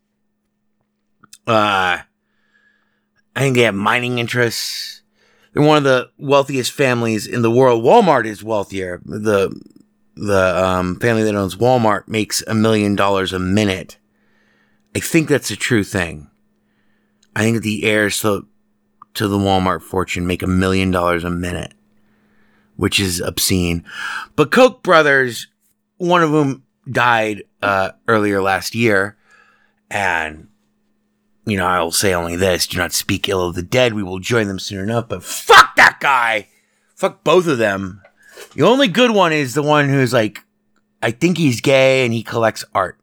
Uh, 1.45 1.99
I 3.35 3.39
think 3.39 3.55
they 3.55 3.63
have 3.63 3.75
mining 3.75 4.19
interests. 4.19 5.01
They're 5.53 5.63
one 5.63 5.77
of 5.77 5.83
the 5.83 6.11
wealthiest 6.17 6.71
families 6.71 7.27
in 7.27 7.41
the 7.41 7.51
world. 7.51 7.83
Walmart 7.83 8.25
is 8.25 8.43
wealthier. 8.43 9.01
The 9.05 9.49
the 10.15 10.63
um, 10.63 10.99
family 10.99 11.23
that 11.23 11.35
owns 11.35 11.55
Walmart 11.55 12.07
makes 12.07 12.43
a 12.45 12.53
million 12.53 12.95
dollars 12.95 13.33
a 13.33 13.39
minute. 13.39 13.97
I 14.95 14.99
think 14.99 15.29
that's 15.29 15.51
a 15.51 15.55
true 15.55 15.83
thing. 15.83 16.29
I 17.35 17.43
think 17.43 17.63
the 17.63 17.85
heirs 17.85 18.21
to, 18.21 18.45
to 19.13 19.27
the 19.27 19.37
Walmart 19.37 19.81
fortune 19.81 20.27
make 20.27 20.43
a 20.43 20.47
million 20.47 20.91
dollars 20.91 21.23
a 21.23 21.29
minute, 21.29 21.73
which 22.75 22.99
is 22.99 23.21
obscene. 23.21 23.85
But 24.35 24.51
Koch 24.51 24.83
brothers, 24.83 25.47
one 25.97 26.23
of 26.23 26.29
whom 26.29 26.63
died 26.89 27.43
uh, 27.61 27.91
earlier 28.07 28.41
last 28.41 28.75
year, 28.75 29.17
and 29.89 30.49
you 31.51 31.57
know, 31.57 31.67
I 31.67 31.81
will 31.81 31.91
say 31.91 32.13
only 32.13 32.35
this 32.35 32.65
do 32.65 32.77
not 32.77 32.93
speak 32.93 33.27
ill 33.29 33.47
of 33.47 33.55
the 33.55 33.61
dead. 33.61 33.93
We 33.93 34.03
will 34.03 34.19
join 34.19 34.47
them 34.47 34.59
soon 34.59 34.79
enough, 34.79 35.09
but 35.09 35.23
fuck 35.23 35.75
that 35.75 35.97
guy! 35.99 36.47
Fuck 36.95 37.23
both 37.23 37.47
of 37.47 37.57
them. 37.57 38.01
The 38.53 38.63
only 38.63 38.87
good 38.87 39.11
one 39.11 39.33
is 39.33 39.53
the 39.53 39.63
one 39.63 39.89
who's 39.89 40.13
like, 40.13 40.43
I 41.01 41.11
think 41.11 41.37
he's 41.37 41.61
gay 41.61 42.05
and 42.05 42.13
he 42.13 42.23
collects 42.23 42.63
art. 42.73 42.99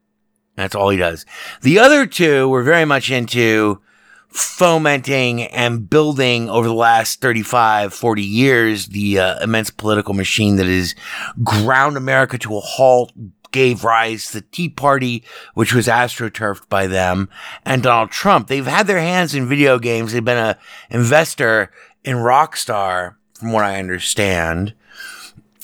That's 0.56 0.74
all 0.74 0.88
he 0.88 0.96
does. 0.96 1.24
The 1.62 1.78
other 1.78 2.06
two 2.06 2.48
were 2.48 2.62
very 2.62 2.84
much 2.84 3.10
into 3.10 3.80
fomenting 4.28 5.42
and 5.44 5.88
building 5.88 6.50
over 6.50 6.66
the 6.66 6.74
last 6.74 7.20
35, 7.20 7.94
40 7.94 8.22
years 8.22 8.86
the 8.86 9.18
uh, 9.18 9.42
immense 9.42 9.70
political 9.70 10.14
machine 10.14 10.56
that 10.56 10.66
has 10.66 10.94
ground 11.42 11.96
America 11.96 12.38
to 12.38 12.56
a 12.56 12.60
halt, 12.60 13.12
gave 13.50 13.84
rise 13.84 14.26
to 14.26 14.34
the 14.34 14.46
Tea 14.52 14.68
Party, 14.68 15.24
which 15.54 15.72
was 15.74 15.86
astroturfed 15.86 16.68
by 16.68 16.86
them, 16.86 17.28
and 17.64 17.82
Donald 17.82 18.10
Trump. 18.10 18.48
They've 18.48 18.66
had 18.66 18.86
their 18.86 19.00
hands 19.00 19.34
in 19.34 19.48
video 19.48 19.78
games. 19.78 20.12
They've 20.12 20.24
been 20.24 20.36
an 20.38 20.56
investor 20.90 21.70
in 22.04 22.16
Rockstar, 22.16 23.16
from 23.34 23.52
what 23.52 23.64
I 23.64 23.78
understand, 23.78 24.74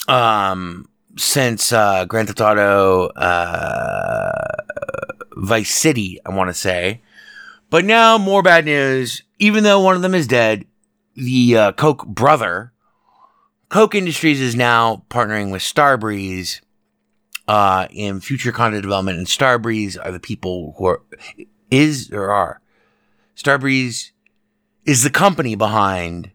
um, 0.09 0.89
since 1.17 1.73
uh, 1.73 2.05
Grand 2.05 2.29
Theft 2.29 2.41
Auto 2.41 3.07
uh, 3.09 4.57
Vice 5.37 5.75
City, 5.75 6.21
I 6.25 6.35
want 6.35 6.51
to 6.51 6.55
say. 6.55 7.01
But 7.71 7.85
now, 7.85 8.19
more 8.19 8.43
bad 8.43 8.65
news. 8.65 9.23
Even 9.39 9.65
though 9.65 9.81
one 9.81 9.97
of 9.97 10.03
them 10.03 10.15
is 10.15 10.29
dead, 10.29 10.65
the 11.15 11.57
uh, 11.57 11.73
Koch 11.73 12.07
brother, 12.07 12.73
Koch 13.69 13.95
Industries 13.95 14.41
is 14.41 14.55
now 14.55 15.05
partnering 15.11 15.51
with 15.51 15.63
Starbreeze 15.63 16.61
uh, 17.49 17.87
in 17.91 18.21
future 18.21 18.53
content 18.53 18.83
development. 18.83 19.19
And 19.19 19.27
Starbreeze 19.27 19.97
are 20.03 20.13
the 20.13 20.21
people 20.21 20.75
who 20.79 20.87
are, 20.87 21.03
is 21.71 22.11
or 22.11 22.31
are. 22.31 22.61
Starbreeze 23.37 24.11
is 24.85 25.03
the 25.03 25.11
company 25.11 25.55
behind, 25.55 26.31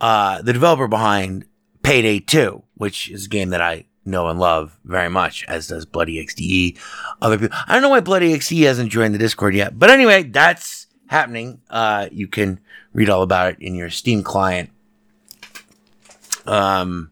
uh, 0.00 0.42
the 0.42 0.52
developer 0.52 0.88
behind 0.88 1.44
Payday 1.82 2.20
2, 2.20 2.62
which 2.74 3.10
is 3.10 3.26
a 3.26 3.28
game 3.28 3.50
that 3.50 3.60
I 3.60 3.86
know 4.04 4.28
and 4.28 4.38
love 4.38 4.78
very 4.84 5.08
much, 5.08 5.44
as 5.48 5.66
does 5.66 5.84
Bloody 5.84 6.24
XDE. 6.24 6.78
Other 7.20 7.38
people, 7.38 7.56
I 7.66 7.72
don't 7.72 7.82
know 7.82 7.88
why 7.88 8.00
Bloody 8.00 8.32
XDE 8.36 8.64
hasn't 8.64 8.92
joined 8.92 9.14
the 9.14 9.18
Discord 9.18 9.54
yet, 9.54 9.78
but 9.78 9.90
anyway, 9.90 10.22
that's 10.22 10.86
happening. 11.08 11.60
Uh, 11.68 12.08
you 12.10 12.28
can 12.28 12.60
read 12.92 13.10
all 13.10 13.22
about 13.22 13.52
it 13.52 13.58
in 13.60 13.74
your 13.74 13.90
Steam 13.90 14.22
client. 14.22 14.70
Um, 16.46 17.10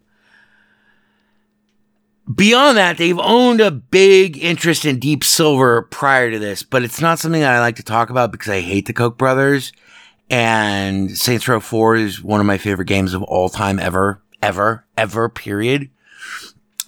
beyond 2.32 2.76
that, 2.76 2.98
they've 2.98 3.18
owned 3.18 3.60
a 3.60 3.70
big 3.70 4.38
interest 4.38 4.84
in 4.84 4.98
Deep 4.98 5.24
Silver 5.24 5.82
prior 5.82 6.30
to 6.30 6.38
this, 6.38 6.62
but 6.62 6.82
it's 6.82 7.00
not 7.00 7.18
something 7.18 7.40
that 7.40 7.54
I 7.54 7.60
like 7.60 7.76
to 7.76 7.82
talk 7.82 8.10
about 8.10 8.32
because 8.32 8.48
I 8.48 8.60
hate 8.60 8.86
the 8.86 8.92
Koch 8.92 9.18
brothers. 9.18 9.72
And 10.30 11.16
Saints 11.16 11.46
Row 11.46 11.60
4 11.60 11.96
is 11.96 12.22
one 12.22 12.40
of 12.40 12.46
my 12.46 12.58
favorite 12.58 12.88
games 12.88 13.12
of 13.12 13.22
all 13.22 13.48
time 13.48 13.78
ever, 13.78 14.22
ever, 14.42 14.86
ever, 14.96 15.28
period. 15.28 15.90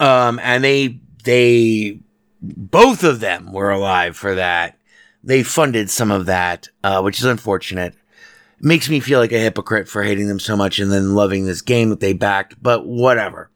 Um, 0.00 0.40
and 0.42 0.64
they, 0.64 1.00
they, 1.24 2.00
both 2.40 3.04
of 3.04 3.20
them 3.20 3.52
were 3.52 3.70
alive 3.70 4.16
for 4.16 4.34
that. 4.36 4.78
They 5.22 5.42
funded 5.42 5.90
some 5.90 6.10
of 6.10 6.26
that, 6.26 6.68
uh, 6.82 7.02
which 7.02 7.18
is 7.18 7.24
unfortunate. 7.24 7.94
makes 8.60 8.88
me 8.88 9.00
feel 9.00 9.18
like 9.18 9.32
a 9.32 9.38
hypocrite 9.38 9.88
for 9.88 10.02
hating 10.02 10.28
them 10.28 10.40
so 10.40 10.56
much 10.56 10.78
and 10.78 10.90
then 10.90 11.14
loving 11.14 11.44
this 11.44 11.62
game 11.62 11.90
that 11.90 12.00
they 12.00 12.12
backed, 12.14 12.62
but 12.62 12.86
whatever. 12.86 13.50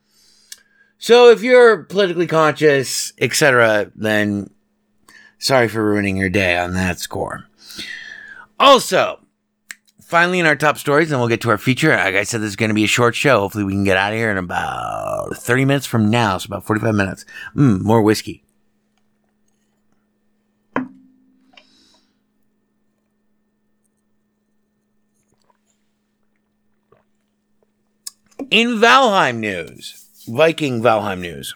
So 1.03 1.31
if 1.31 1.43
you're 1.43 1.85
politically 1.85 2.27
conscious, 2.27 3.15
etc., 3.19 3.91
then 3.97 4.51
sorry 5.39 5.67
for 5.67 5.83
ruining 5.83 6.19
your 6.19 6.29
day 6.29 6.59
on 6.59 6.75
that 6.75 7.01
score. 7.01 7.47
Also, 8.59 9.19
finally 10.03 10.41
in 10.41 10.45
our 10.45 10.57
top 10.57 10.77
stories, 10.77 11.11
and 11.11 11.19
we'll 11.19 11.31
get 11.31 11.41
to 11.41 11.49
our 11.49 11.57
feature. 11.57 11.97
Like 11.97 12.17
I 12.17 12.25
said, 12.25 12.43
this 12.43 12.51
is 12.51 12.57
going 12.57 12.69
to 12.69 12.75
be 12.75 12.85
a 12.85 12.87
short 12.87 13.15
show. 13.15 13.41
Hopefully, 13.41 13.65
we 13.65 13.73
can 13.73 13.83
get 13.83 13.97
out 13.97 14.13
of 14.13 14.19
here 14.19 14.31
in 14.31 14.37
about 14.37 15.35
30 15.35 15.65
minutes 15.65 15.87
from 15.87 16.11
now. 16.11 16.37
So 16.37 16.49
about 16.49 16.67
45 16.67 16.95
minutes. 16.95 17.25
Mm, 17.57 17.81
more 17.81 18.03
whiskey. 18.03 18.45
In 28.51 28.81
Valheim 28.81 29.37
news, 29.37 30.10
Viking 30.31 30.81
Valheim 30.83 31.21
news, 31.21 31.55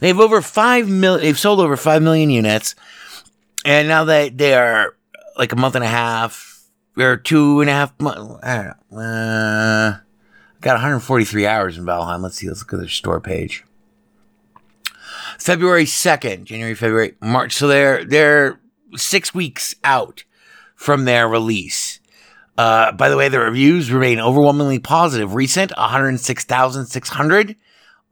they 0.00 0.08
have 0.08 0.20
over 0.20 0.40
five 0.40 0.88
million. 0.88 1.22
They've 1.22 1.38
sold 1.38 1.60
over 1.60 1.76
five 1.76 2.02
million 2.02 2.30
units, 2.30 2.74
and 3.64 3.88
now 3.88 4.04
that 4.04 4.38
they 4.38 4.54
are 4.54 4.96
like 5.36 5.52
a 5.52 5.56
month 5.56 5.74
and 5.74 5.84
a 5.84 5.88
half 5.88 6.52
or 6.96 7.16
two 7.16 7.60
and 7.60 7.70
a 7.70 7.72
half 7.72 7.98
months. 8.00 8.42
I 8.42 8.56
don't 8.56 8.76
know. 8.90 8.98
Uh, 8.98 9.98
got 10.60 10.74
143 10.74 11.46
hours 11.46 11.78
in 11.78 11.84
Valheim. 11.84 12.22
Let's 12.22 12.36
see. 12.36 12.48
Let's 12.48 12.60
look 12.60 12.74
at 12.74 12.80
their 12.80 12.88
store 12.88 13.20
page. 13.20 13.64
February 15.38 15.84
2nd, 15.84 16.44
January, 16.44 16.74
February, 16.74 17.14
March. 17.20 17.54
So 17.54 17.66
they're 17.66 18.04
they're 18.04 18.60
six 18.96 19.34
weeks 19.34 19.74
out 19.82 20.24
from 20.74 21.04
their 21.04 21.28
release. 21.28 21.91
Uh, 22.58 22.92
by 22.92 23.08
the 23.08 23.16
way, 23.16 23.28
the 23.28 23.40
reviews 23.40 23.90
remain 23.90 24.20
overwhelmingly 24.20 24.78
positive. 24.78 25.34
Recent 25.34 25.72
106,600. 25.76 27.56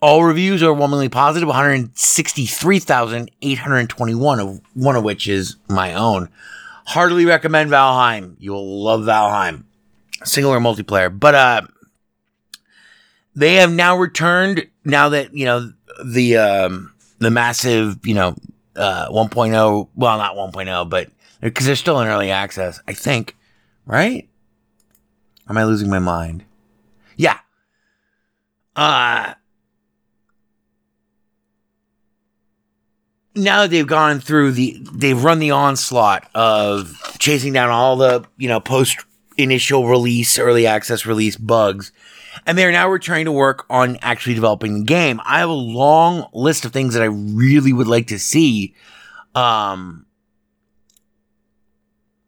All 0.00 0.24
reviews 0.24 0.62
are 0.62 0.70
overwhelmingly 0.70 1.10
positive. 1.10 1.46
163,821 1.48 4.40
of 4.40 4.60
one 4.74 4.96
of 4.96 5.04
which 5.04 5.28
is 5.28 5.56
my 5.68 5.92
own. 5.92 6.30
Heartily 6.86 7.26
recommend 7.26 7.70
Valheim. 7.70 8.36
You'll 8.38 8.82
love 8.82 9.02
Valheim. 9.02 9.64
Single 10.24 10.52
or 10.52 10.58
multiplayer. 10.58 11.16
But 11.16 11.34
uh 11.34 11.62
they 13.36 13.56
have 13.56 13.72
now 13.72 13.96
returned 13.96 14.66
now 14.84 15.10
that, 15.10 15.34
you 15.34 15.44
know, 15.44 15.70
the 16.04 16.38
um 16.38 16.94
the 17.18 17.30
massive, 17.30 17.98
you 18.06 18.14
know, 18.14 18.34
uh 18.76 19.08
1.0, 19.10 19.88
well 19.94 20.16
not 20.16 20.34
1.0, 20.34 20.88
but 20.88 21.10
because 21.42 21.66
they're 21.66 21.76
still 21.76 22.00
in 22.00 22.08
early 22.08 22.30
access, 22.30 22.80
I 22.88 22.94
think, 22.94 23.36
right? 23.84 24.29
Am 25.50 25.58
I 25.58 25.64
losing 25.64 25.90
my 25.90 25.98
mind? 25.98 26.44
Yeah. 27.16 27.38
Uh 28.76 29.34
now 33.34 33.62
that 33.62 33.70
they've 33.70 33.86
gone 33.86 34.20
through 34.20 34.52
the 34.52 34.80
they've 34.92 35.22
run 35.22 35.40
the 35.40 35.50
onslaught 35.50 36.28
of 36.34 36.96
chasing 37.18 37.52
down 37.52 37.70
all 37.70 37.96
the 37.96 38.24
you 38.36 38.48
know 38.48 38.60
post 38.60 39.04
initial 39.36 39.88
release 39.88 40.38
early 40.38 40.66
access 40.66 41.06
release 41.06 41.36
bugs 41.36 41.92
and 42.46 42.58
they're 42.58 42.72
now 42.72 42.88
returning 42.88 43.24
to 43.24 43.32
work 43.32 43.66
on 43.70 43.96
actually 44.02 44.34
developing 44.34 44.74
the 44.74 44.84
game 44.84 45.20
i 45.24 45.38
have 45.38 45.48
a 45.48 45.52
long 45.52 46.28
list 46.32 46.64
of 46.64 46.72
things 46.72 46.92
that 46.94 47.02
i 47.02 47.06
really 47.06 47.72
would 47.72 47.86
like 47.86 48.08
to 48.08 48.18
see 48.18 48.74
um 49.36 50.04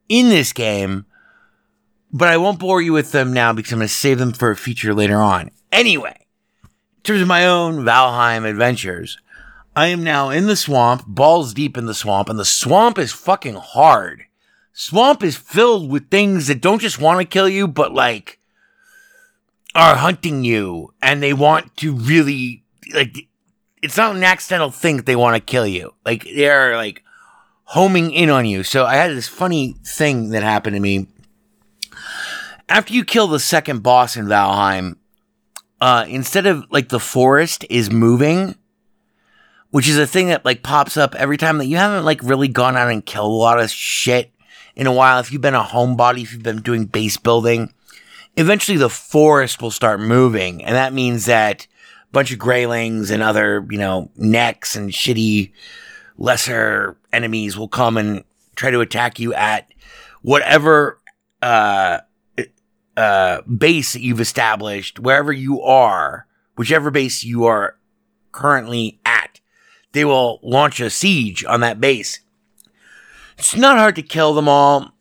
in 0.09 0.29
this 0.29 0.53
game 0.53 1.05
but 2.13 2.29
i 2.29 2.37
won't 2.37 2.59
bore 2.59 2.83
you 2.83 2.93
with 2.93 3.13
them 3.13 3.33
now 3.33 3.53
because 3.53 3.73
i'm 3.73 3.79
going 3.79 3.89
to 3.89 3.95
save 3.95 4.19
them 4.19 4.33
for 4.33 4.51
a 4.51 4.57
feature 4.57 4.95
later 4.95 5.21
on 5.21 5.51
anyway 5.71 6.27
in 6.63 7.03
terms 7.03 7.23
of 7.23 7.29
my 7.29 7.47
own 7.47 7.79
valheim 7.85 8.49
adventures 8.49 9.19
I 9.75 9.87
am 9.87 10.05
now 10.05 10.29
in 10.29 10.47
the 10.47 10.57
swamp, 10.57 11.05
balls 11.07 11.55
deep 11.55 11.79
in 11.79 11.87
the 11.87 11.95
swamp, 11.95 12.29
and 12.29 12.39
the 12.39 12.45
swamp 12.45 12.99
is 12.99 13.13
fucking 13.13 13.55
hard. 13.55 14.25
Swamp 14.75 15.23
is 15.23 15.37
filled 15.37 15.91
with 15.91 16.11
things 16.11 16.47
that 16.49 16.61
don't 16.61 16.81
just 16.81 17.01
want 17.01 17.21
to 17.21 17.27
kill 17.27 17.49
you, 17.49 17.67
but 17.67 17.93
like 17.93 18.39
are 19.75 19.97
hunting 19.97 20.45
you 20.45 20.93
and 21.01 21.23
they 21.23 21.33
want 21.33 21.75
to 21.79 21.95
really 21.95 22.63
like 22.93 23.27
it's 23.83 23.97
not 23.97 24.15
an 24.15 24.23
accidental 24.23 24.71
thing 24.71 24.99
that 24.99 25.07
they 25.07 25.17
want 25.17 25.35
to 25.35 25.41
kill 25.41 25.67
you. 25.67 25.95
Like 26.05 26.25
they're 26.25 26.77
like 26.77 27.03
homing 27.65 28.11
in 28.11 28.29
on 28.29 28.45
you. 28.45 28.63
So 28.63 28.85
I 28.85 28.97
had 28.97 29.11
this 29.13 29.29
funny 29.29 29.77
thing 29.85 30.31
that 30.31 30.43
happened 30.43 30.75
to 30.75 30.81
me. 30.81 31.07
After 32.73 32.95
you 32.95 33.05
kill 33.05 33.27
the 33.27 33.39
second 33.39 33.83
boss 33.83 34.17
in 34.17 34.25
Valheim, 34.25 34.97
uh, 35.79 36.07
instead 36.09 36.47
of 36.47 36.65
like 36.71 36.89
the 36.89 36.99
forest 36.99 37.67
is 37.69 37.91
moving, 37.91 38.55
which 39.69 39.87
is 39.87 39.99
a 39.99 40.07
thing 40.07 40.29
that 40.29 40.47
like 40.47 40.63
pops 40.63 40.97
up 40.97 41.15
every 41.17 41.37
time 41.37 41.59
that 41.59 41.67
you 41.67 41.77
haven't 41.77 42.07
like 42.07 42.23
really 42.23 42.49
gone 42.49 42.79
out 42.79 42.91
and 42.91 43.05
killed 43.05 43.31
a 43.31 43.35
lot 43.35 43.61
of 43.61 43.71
shit 43.71 44.33
in 44.75 44.87
a 44.87 44.93
while. 44.93 45.21
If 45.21 45.31
you've 45.31 45.43
been 45.43 45.55
a 45.55 45.63
homebody, 45.63 46.23
if 46.23 46.33
you've 46.33 46.43
been 46.43 46.63
doing 46.63 46.87
base 46.87 47.19
building, 47.19 47.75
eventually 48.39 48.79
the 48.79 48.89
forest 48.89 49.61
will 49.61 49.71
start 49.71 50.01
moving. 50.01 50.65
And 50.65 50.75
that 50.75 50.95
means 50.95 51.27
that 51.27 51.67
a 52.09 52.13
bunch 52.13 52.33
of 52.33 52.39
greylings 52.39 53.11
and 53.11 53.23
other, 53.23 53.67
you 53.69 53.77
know, 53.77 54.11
necks 54.17 54.77
and 54.77 54.89
shitty 54.89 55.53
lesser 56.17 56.97
enemies 57.13 57.55
will 57.55 57.69
come 57.69 57.99
and 57.99 58.25
try 58.57 58.71
to 58.71 58.81
attack 58.81 59.19
you 59.19 59.35
at 59.35 59.69
whatever, 60.23 60.99
uh, 61.43 61.99
uh, 62.97 63.43
base 63.43 63.93
that 63.93 64.03
you've 64.03 64.21
established, 64.21 64.99
wherever 64.99 65.33
you 65.33 65.63
are, 65.63 66.27
whichever 66.57 66.91
base 66.91 67.25
you 67.25 67.45
are 67.45 67.77
currently 68.33 69.01
at 69.05 69.23
they 69.93 70.05
will 70.05 70.41
launch 70.43 70.81
a 70.81 70.91
siege 70.91 71.45
on 71.45 71.61
that 71.61 71.81
base. 71.81 72.21
It's 73.39 73.55
not 73.55 73.79
hard 73.79 73.97
to 73.97 74.03
kill 74.03 74.35
them 74.35 74.49
all. 74.49 74.93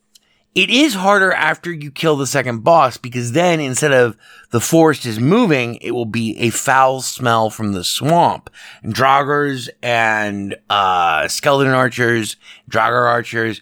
It 0.54 0.70
is 0.70 0.96
harder 0.96 1.32
after 1.32 1.72
you 1.72 1.92
kill 1.92 2.18
the 2.18 2.28
second 2.28 2.60
boss 2.66 2.98
because 2.98 3.32
then 3.32 3.62
instead 3.62 3.94
of 3.94 4.18
the 4.50 4.60
forest 4.60 5.06
is 5.06 5.18
moving, 5.18 5.76
it 5.76 5.92
will 5.92 6.06
be 6.06 6.38
a 6.40 6.50
foul 6.50 7.02
smell 7.02 7.50
from 7.50 7.72
the 7.72 7.86
swamp. 7.86 8.50
And 8.84 8.94
Draugrs 8.94 9.70
and 9.82 10.58
uh, 10.70 11.30
skeleton 11.30 11.74
archers, 11.74 12.36
Draugr 12.70 13.08
archers 13.08 13.62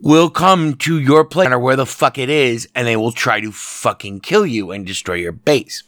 will 0.00 0.30
come 0.30 0.74
to 0.74 0.98
your 0.98 1.24
place 1.24 1.48
or 1.48 1.58
where 1.58 1.76
the 1.76 1.86
fuck 1.86 2.18
it 2.18 2.28
is 2.28 2.68
and 2.74 2.86
they 2.86 2.96
will 2.96 3.12
try 3.12 3.40
to 3.40 3.52
fucking 3.52 4.20
kill 4.20 4.46
you 4.46 4.70
and 4.70 4.86
destroy 4.86 5.14
your 5.14 5.32
base. 5.32 5.82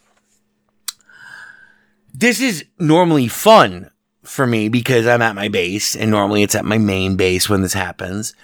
This 2.15 2.41
is 2.41 2.65
normally 2.79 3.29
fun 3.29 3.91
for 4.23 4.47
me 4.47 4.69
because 4.69 5.07
I'm 5.07 5.23
at 5.23 5.35
my 5.35 5.49
base 5.49 5.95
and 5.95 6.11
normally 6.11 6.43
it's 6.43 6.55
at 6.55 6.65
my 6.65 6.79
main 6.79 7.17
base 7.17 7.49
when 7.49 7.63
this 7.63 7.75
happens. 7.75 8.35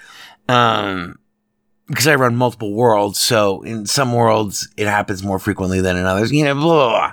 Um, 0.48 1.18
because 1.88 2.07
I 2.07 2.14
run 2.14 2.37
multiple 2.37 2.72
worlds, 2.72 3.20
so 3.20 3.62
in 3.62 3.87
some 3.87 4.12
worlds 4.12 4.68
it 4.77 4.87
happens 4.87 5.22
more 5.22 5.38
frequently 5.38 5.81
than 5.81 5.96
in 5.96 6.07
others, 6.07 6.33
you 6.33 6.44
know, 6.44 6.55
blah, 6.55 6.62
blah, 6.62 7.12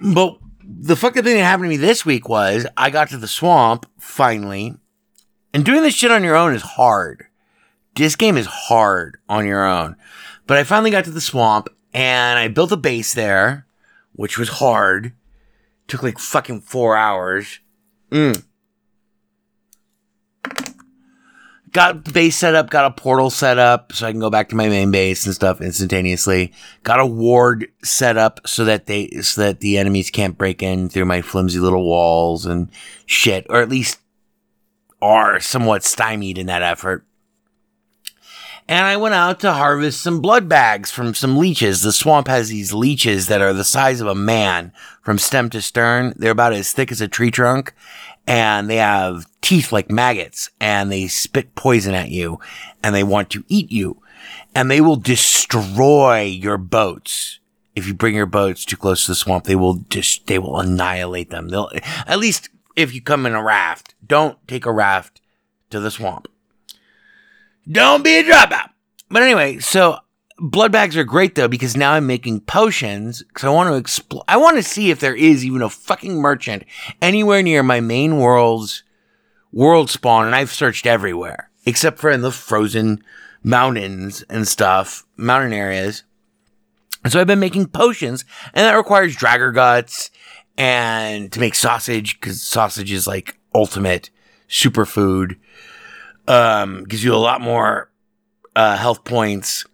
blah. 0.00 0.12
But 0.14 0.38
the 0.62 0.96
fucking 0.96 1.22
thing 1.22 1.36
that 1.36 1.44
happened 1.44 1.66
to 1.66 1.70
me 1.70 1.76
this 1.76 2.04
week 2.04 2.28
was 2.28 2.66
I 2.76 2.90
got 2.90 3.08
to 3.10 3.16
the 3.16 3.28
swamp 3.28 3.86
finally, 3.98 4.74
and 5.56 5.64
doing 5.64 5.80
this 5.80 5.94
shit 5.94 6.10
on 6.10 6.22
your 6.22 6.36
own 6.36 6.54
is 6.54 6.60
hard. 6.60 7.28
This 7.94 8.14
game 8.14 8.36
is 8.36 8.44
hard 8.44 9.16
on 9.26 9.46
your 9.46 9.64
own. 9.64 9.96
But 10.46 10.58
I 10.58 10.64
finally 10.64 10.90
got 10.90 11.06
to 11.06 11.10
the 11.10 11.18
swamp 11.18 11.70
and 11.94 12.38
I 12.38 12.48
built 12.48 12.72
a 12.72 12.76
base 12.76 13.14
there, 13.14 13.66
which 14.12 14.36
was 14.36 14.50
hard. 14.50 15.14
Took 15.88 16.02
like 16.02 16.18
fucking 16.18 16.60
four 16.60 16.94
hours. 16.94 17.60
Mm. 18.10 18.44
Got 21.72 22.04
the 22.04 22.12
base 22.12 22.36
set 22.36 22.54
up, 22.54 22.68
got 22.68 22.84
a 22.84 22.90
portal 22.90 23.30
set 23.30 23.56
up 23.56 23.92
so 23.94 24.06
I 24.06 24.10
can 24.10 24.20
go 24.20 24.28
back 24.28 24.50
to 24.50 24.56
my 24.56 24.68
main 24.68 24.90
base 24.90 25.24
and 25.24 25.34
stuff 25.34 25.62
instantaneously. 25.62 26.52
Got 26.82 27.00
a 27.00 27.06
ward 27.06 27.68
set 27.82 28.18
up 28.18 28.46
so 28.46 28.66
that 28.66 28.84
they, 28.84 29.08
so 29.22 29.40
that 29.40 29.60
the 29.60 29.78
enemies 29.78 30.10
can't 30.10 30.36
break 30.36 30.62
in 30.62 30.90
through 30.90 31.06
my 31.06 31.22
flimsy 31.22 31.60
little 31.60 31.88
walls 31.88 32.44
and 32.44 32.70
shit, 33.06 33.46
or 33.48 33.62
at 33.62 33.70
least 33.70 34.00
are 35.00 35.40
somewhat 35.40 35.84
stymied 35.84 36.38
in 36.38 36.46
that 36.46 36.62
effort. 36.62 37.04
And 38.68 38.84
I 38.84 38.96
went 38.96 39.14
out 39.14 39.38
to 39.40 39.52
harvest 39.52 40.00
some 40.00 40.20
blood 40.20 40.48
bags 40.48 40.90
from 40.90 41.14
some 41.14 41.36
leeches. 41.36 41.82
The 41.82 41.92
swamp 41.92 42.26
has 42.26 42.48
these 42.48 42.72
leeches 42.72 43.28
that 43.28 43.40
are 43.40 43.52
the 43.52 43.62
size 43.62 44.00
of 44.00 44.08
a 44.08 44.14
man 44.14 44.72
from 45.02 45.18
stem 45.18 45.50
to 45.50 45.62
stern. 45.62 46.14
They're 46.16 46.32
about 46.32 46.52
as 46.52 46.72
thick 46.72 46.90
as 46.90 47.00
a 47.00 47.06
tree 47.06 47.30
trunk 47.30 47.72
and 48.26 48.68
they 48.68 48.76
have 48.76 49.26
teeth 49.40 49.70
like 49.70 49.88
maggots 49.88 50.50
and 50.60 50.90
they 50.90 51.06
spit 51.06 51.54
poison 51.54 51.94
at 51.94 52.10
you 52.10 52.40
and 52.82 52.92
they 52.92 53.04
want 53.04 53.30
to 53.30 53.44
eat 53.46 53.70
you 53.70 54.02
and 54.52 54.68
they 54.68 54.80
will 54.80 54.96
destroy 54.96 56.22
your 56.22 56.58
boats. 56.58 57.38
If 57.76 57.86
you 57.86 57.94
bring 57.94 58.14
your 58.14 58.26
boats 58.26 58.64
too 58.64 58.76
close 58.76 59.04
to 59.04 59.12
the 59.12 59.16
swamp, 59.16 59.44
they 59.44 59.54
will 59.54 59.84
just, 59.90 60.26
they 60.26 60.38
will 60.38 60.58
annihilate 60.58 61.30
them. 61.30 61.50
They'll, 61.50 61.70
at 62.06 62.18
least 62.18 62.48
if 62.76 62.94
you 62.94 63.00
come 63.00 63.26
in 63.26 63.34
a 63.34 63.42
raft, 63.42 63.94
don't 64.06 64.38
take 64.46 64.66
a 64.66 64.72
raft 64.72 65.20
to 65.70 65.80
the 65.80 65.90
swamp. 65.90 66.28
Don't 67.70 68.04
be 68.04 68.18
a 68.18 68.22
dropout. 68.22 68.70
But 69.10 69.22
anyway, 69.22 69.58
so 69.58 69.98
blood 70.38 70.70
bags 70.70 70.96
are 70.96 71.04
great 71.04 71.34
though 71.34 71.48
because 71.48 71.76
now 71.76 71.92
I'm 71.92 72.06
making 72.06 72.40
potions 72.40 73.22
because 73.22 73.44
I 73.44 73.48
want 73.48 73.70
to 73.70 73.76
explore. 73.76 74.24
I 74.28 74.36
want 74.36 74.56
to 74.56 74.62
see 74.62 74.90
if 74.90 75.00
there 75.00 75.16
is 75.16 75.44
even 75.44 75.62
a 75.62 75.70
fucking 75.70 76.16
merchant 76.16 76.64
anywhere 77.02 77.42
near 77.42 77.62
my 77.62 77.80
main 77.80 78.18
world's 78.18 78.82
world 79.52 79.90
spawn, 79.90 80.26
and 80.26 80.34
I've 80.34 80.52
searched 80.52 80.86
everywhere 80.86 81.50
except 81.64 81.98
for 81.98 82.10
in 82.10 82.20
the 82.20 82.30
frozen 82.30 83.02
mountains 83.42 84.22
and 84.30 84.46
stuff, 84.46 85.04
mountain 85.16 85.52
areas. 85.52 86.04
And 87.02 87.12
so 87.12 87.20
I've 87.20 87.26
been 87.26 87.40
making 87.40 87.68
potions, 87.68 88.24
and 88.54 88.64
that 88.64 88.76
requires 88.76 89.16
Draugr 89.16 89.54
guts 89.54 90.10
and 90.56 91.30
to 91.32 91.40
make 91.40 91.54
sausage 91.54 92.18
because 92.18 92.42
sausage 92.42 92.92
is 92.92 93.06
like 93.06 93.38
ultimate 93.54 94.10
superfood. 94.48 95.36
Um, 96.28 96.84
gives 96.84 97.04
you 97.04 97.14
a 97.14 97.16
lot 97.16 97.40
more 97.40 97.90
uh, 98.56 98.76
health 98.76 99.04
points 99.04 99.64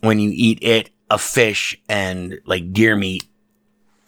when 0.00 0.18
you 0.18 0.30
eat 0.34 0.58
it, 0.62 0.90
a 1.10 1.18
fish 1.18 1.80
and 1.88 2.38
like 2.44 2.72
deer 2.72 2.96
meat, 2.96 3.24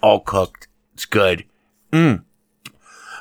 all 0.02 0.20
cooked. 0.20 0.68
It's 0.92 1.06
good. 1.06 1.44
Mm. 1.92 2.24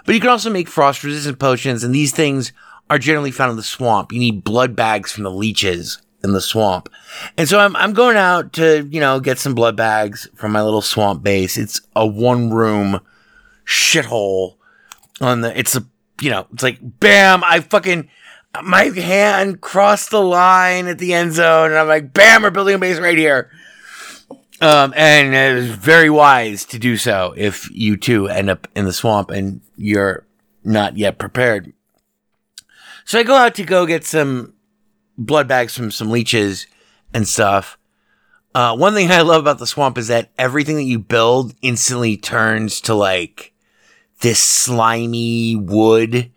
But 0.06 0.15
you 0.15 0.21
can 0.21 0.30
also 0.30 0.49
make 0.49 0.67
frost 0.67 1.04
resistant 1.04 1.39
potions, 1.39 1.84
and 1.84 1.95
these 1.95 2.12
things 2.12 2.52
are 2.89 2.99
generally 2.99 3.32
found 3.32 3.52
in 3.52 3.58
the 3.58 3.63
swamp. 3.63 4.12
You 4.12 4.19
need 4.19 4.43
blood 4.43 4.76
bags 4.76 5.12
from 5.12 5.23
the 5.23 5.32
leeches 5.32 6.02
in 6.23 6.33
the 6.33 6.41
swamp. 6.41 6.89
And 7.38 7.47
so 7.47 7.59
I'm, 7.59 7.75
I'm 7.75 7.93
going 7.93 8.17
out 8.17 8.53
to, 8.53 8.88
you 8.89 8.99
know, 8.99 9.19
get 9.19 9.39
some 9.39 9.53
blood 9.53 9.75
bags 9.75 10.27
from 10.36 10.51
my 10.51 10.62
little 10.62 10.81
swamp 10.81 11.21
base. 11.23 11.57
It's 11.57 11.81
a 11.95 12.05
one 12.05 12.49
room 12.49 13.01
shithole 13.65 14.55
on 15.19 15.41
the, 15.41 15.57
it's 15.57 15.75
a, 15.75 15.86
you 16.21 16.29
know, 16.29 16.47
it's 16.53 16.63
like, 16.63 16.79
bam, 16.81 17.43
I 17.43 17.59
fucking, 17.59 18.09
my 18.63 18.83
hand 18.83 19.62
crossed 19.62 20.12
the 20.12 20.21
line 20.21 20.88
at 20.88 20.99
the 20.99 21.13
end 21.13 21.33
zone, 21.33 21.71
and 21.71 21.79
I'm 21.79 21.88
like, 21.88 22.13
bam, 22.13 22.43
we're 22.43 22.51
building 22.51 22.75
a 22.75 22.79
base 22.79 22.99
right 22.99 23.17
here. 23.17 23.49
Um, 24.62 24.93
and 24.95 25.33
it 25.33 25.55
was 25.55 25.71
very 25.71 26.09
wise 26.09 26.63
to 26.65 26.79
do 26.79 26.95
so 26.95 27.33
if 27.36 27.69
you 27.71 27.97
too 27.97 28.27
end 28.27 28.49
up 28.49 28.67
in 28.75 28.86
the 28.86 28.93
swamp 28.93 29.29
and 29.29 29.59
you're 29.75 30.25
not 30.63 30.95
yet 30.95 31.17
prepared. 31.17 31.73
So 33.03 33.19
I 33.19 33.23
go 33.23 33.36
out 33.36 33.55
to 33.55 33.63
go 33.63 33.86
get 33.86 34.05
some 34.05 34.53
blood 35.17 35.47
bags 35.47 35.76
from 35.76 35.91
some 35.91 36.10
leeches 36.10 36.67
and 37.13 37.28
stuff. 37.28 37.78
Uh, 38.56 38.76
one 38.76 38.93
thing 38.93 39.10
I 39.10 39.21
love 39.21 39.41
about 39.41 39.58
the 39.58 39.67
swamp 39.67 39.97
is 39.97 40.08
that 40.10 40.32
everything 40.38 40.76
that 40.76 40.84
you 40.84 40.99
build 40.99 41.56
instantly 41.62 42.17
turns 42.17 42.82
to 42.82 42.93
like 42.93 43.54
this 44.21 44.39
slimy 44.39 45.56
wood 45.56 46.32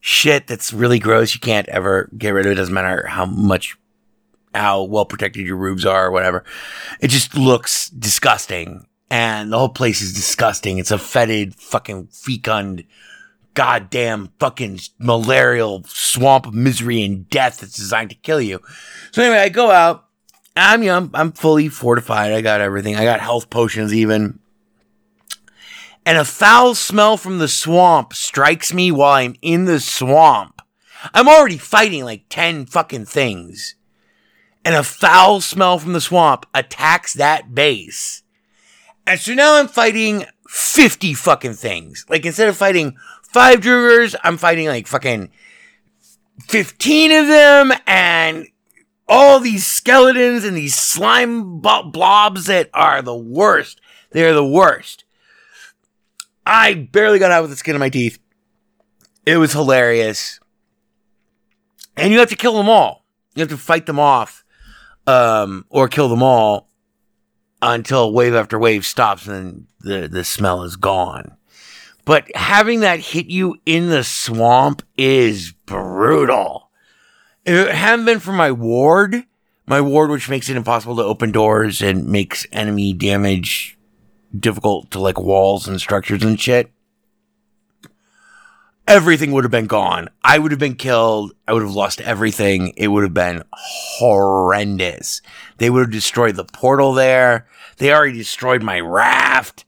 shit 0.00 0.46
that's 0.46 0.72
really 0.72 0.98
gross. 0.98 1.34
You 1.34 1.40
can't 1.40 1.68
ever 1.68 2.08
get 2.16 2.30
rid 2.30 2.46
of 2.46 2.52
it. 2.52 2.56
Doesn't 2.56 2.74
matter 2.74 3.06
how 3.06 3.26
much, 3.26 3.76
how 4.54 4.84
well 4.84 5.04
protected 5.04 5.46
your 5.46 5.56
roofs 5.56 5.84
are 5.84 6.06
or 6.06 6.10
whatever. 6.10 6.44
It 7.00 7.08
just 7.08 7.36
looks 7.36 7.90
disgusting. 7.90 8.86
And 9.10 9.52
the 9.52 9.58
whole 9.58 9.70
place 9.70 10.02
is 10.02 10.12
disgusting. 10.12 10.78
It's 10.78 10.90
a 10.90 10.98
fetid, 10.98 11.54
fucking 11.54 12.08
fecund, 12.08 12.84
goddamn 13.58 14.30
fucking 14.38 14.78
malarial 15.00 15.82
swamp 15.86 16.46
of 16.46 16.54
misery 16.54 17.04
and 17.04 17.28
death 17.28 17.58
that's 17.58 17.76
designed 17.76 18.10
to 18.10 18.16
kill 18.16 18.40
you. 18.40 18.60
So 19.10 19.22
anyway, 19.22 19.38
I 19.38 19.48
go 19.48 19.72
out. 19.72 20.04
I'm, 20.54 20.82
you 20.82 20.90
know, 20.90 21.10
I'm 21.12 21.32
fully 21.32 21.68
fortified. 21.68 22.32
I 22.32 22.40
got 22.40 22.60
everything. 22.60 22.94
I 22.94 23.04
got 23.04 23.20
health 23.20 23.50
potions 23.50 23.92
even 23.92 24.38
and 26.08 26.16
a 26.16 26.24
foul 26.24 26.74
smell 26.74 27.18
from 27.18 27.38
the 27.38 27.48
swamp 27.48 28.14
strikes 28.14 28.72
me 28.72 28.90
while 28.90 29.12
I'm 29.12 29.36
in 29.42 29.66
the 29.66 29.78
swamp. 29.78 30.62
I'm 31.12 31.28
already 31.28 31.58
fighting 31.58 32.02
like 32.02 32.24
10 32.30 32.64
fucking 32.64 33.04
things. 33.04 33.74
And 34.64 34.74
a 34.74 34.82
foul 34.82 35.42
smell 35.42 35.78
from 35.78 35.92
the 35.92 36.00
swamp 36.00 36.46
attacks 36.54 37.12
that 37.12 37.54
base. 37.54 38.22
And 39.06 39.20
so 39.20 39.34
now 39.34 39.56
I'm 39.56 39.68
fighting 39.68 40.24
50 40.48 41.12
fucking 41.12 41.52
things. 41.52 42.06
Like 42.08 42.24
instead 42.24 42.48
of 42.48 42.56
fighting 42.56 42.96
five 43.28 43.60
Draugrs, 43.60 44.14
I'm 44.24 44.36
fighting 44.36 44.66
like 44.66 44.86
fucking 44.86 45.30
15 46.48 47.12
of 47.12 47.26
them 47.26 47.72
and 47.86 48.46
all 49.08 49.40
these 49.40 49.66
skeletons 49.66 50.44
and 50.44 50.56
these 50.56 50.74
slime 50.74 51.60
blobs 51.60 52.46
that 52.46 52.68
are 52.74 53.02
the 53.02 53.16
worst. 53.16 53.80
They're 54.10 54.34
the 54.34 54.44
worst. 54.44 55.04
I 56.46 56.74
barely 56.74 57.18
got 57.18 57.30
out 57.30 57.42
with 57.42 57.50
the 57.50 57.56
skin 57.56 57.76
of 57.76 57.80
my 57.80 57.90
teeth. 57.90 58.18
It 59.26 59.36
was 59.36 59.52
hilarious. 59.52 60.40
And 61.96 62.12
you 62.12 62.18
have 62.20 62.30
to 62.30 62.36
kill 62.36 62.56
them 62.56 62.68
all. 62.68 63.04
You 63.34 63.40
have 63.40 63.50
to 63.50 63.58
fight 63.58 63.86
them 63.86 64.00
off, 64.00 64.44
um, 65.06 65.64
or 65.68 65.88
kill 65.88 66.08
them 66.08 66.22
all 66.22 66.68
until 67.60 68.12
wave 68.12 68.34
after 68.34 68.58
wave 68.58 68.86
stops 68.86 69.26
and 69.26 69.66
the, 69.80 70.08
the 70.08 70.24
smell 70.24 70.62
is 70.62 70.76
gone. 70.76 71.36
But 72.08 72.34
having 72.34 72.80
that 72.80 73.00
hit 73.00 73.26
you 73.26 73.56
in 73.66 73.90
the 73.90 74.02
swamp 74.02 74.82
is 74.96 75.52
brutal. 75.66 76.70
If 77.44 77.68
it 77.68 77.74
hadn't 77.74 78.06
been 78.06 78.18
for 78.18 78.32
my 78.32 78.50
ward, 78.50 79.24
my 79.66 79.82
ward, 79.82 80.08
which 80.08 80.30
makes 80.30 80.48
it 80.48 80.56
impossible 80.56 80.96
to 80.96 81.02
open 81.02 81.32
doors 81.32 81.82
and 81.82 82.06
makes 82.06 82.46
enemy 82.50 82.94
damage 82.94 83.76
difficult 84.34 84.90
to 84.92 84.98
like 84.98 85.20
walls 85.20 85.68
and 85.68 85.78
structures 85.78 86.22
and 86.22 86.40
shit, 86.40 86.72
everything 88.86 89.32
would 89.32 89.44
have 89.44 89.50
been 89.50 89.66
gone. 89.66 90.08
I 90.24 90.38
would 90.38 90.50
have 90.50 90.58
been 90.58 90.76
killed. 90.76 91.34
I 91.46 91.52
would 91.52 91.62
have 91.62 91.74
lost 91.74 92.00
everything. 92.00 92.72
It 92.78 92.88
would 92.88 93.02
have 93.02 93.12
been 93.12 93.42
horrendous. 93.52 95.20
They 95.58 95.68
would 95.68 95.80
have 95.82 95.90
destroyed 95.90 96.36
the 96.36 96.46
portal 96.46 96.94
there. 96.94 97.46
They 97.76 97.92
already 97.92 98.16
destroyed 98.16 98.62
my 98.62 98.80
raft. 98.80 99.66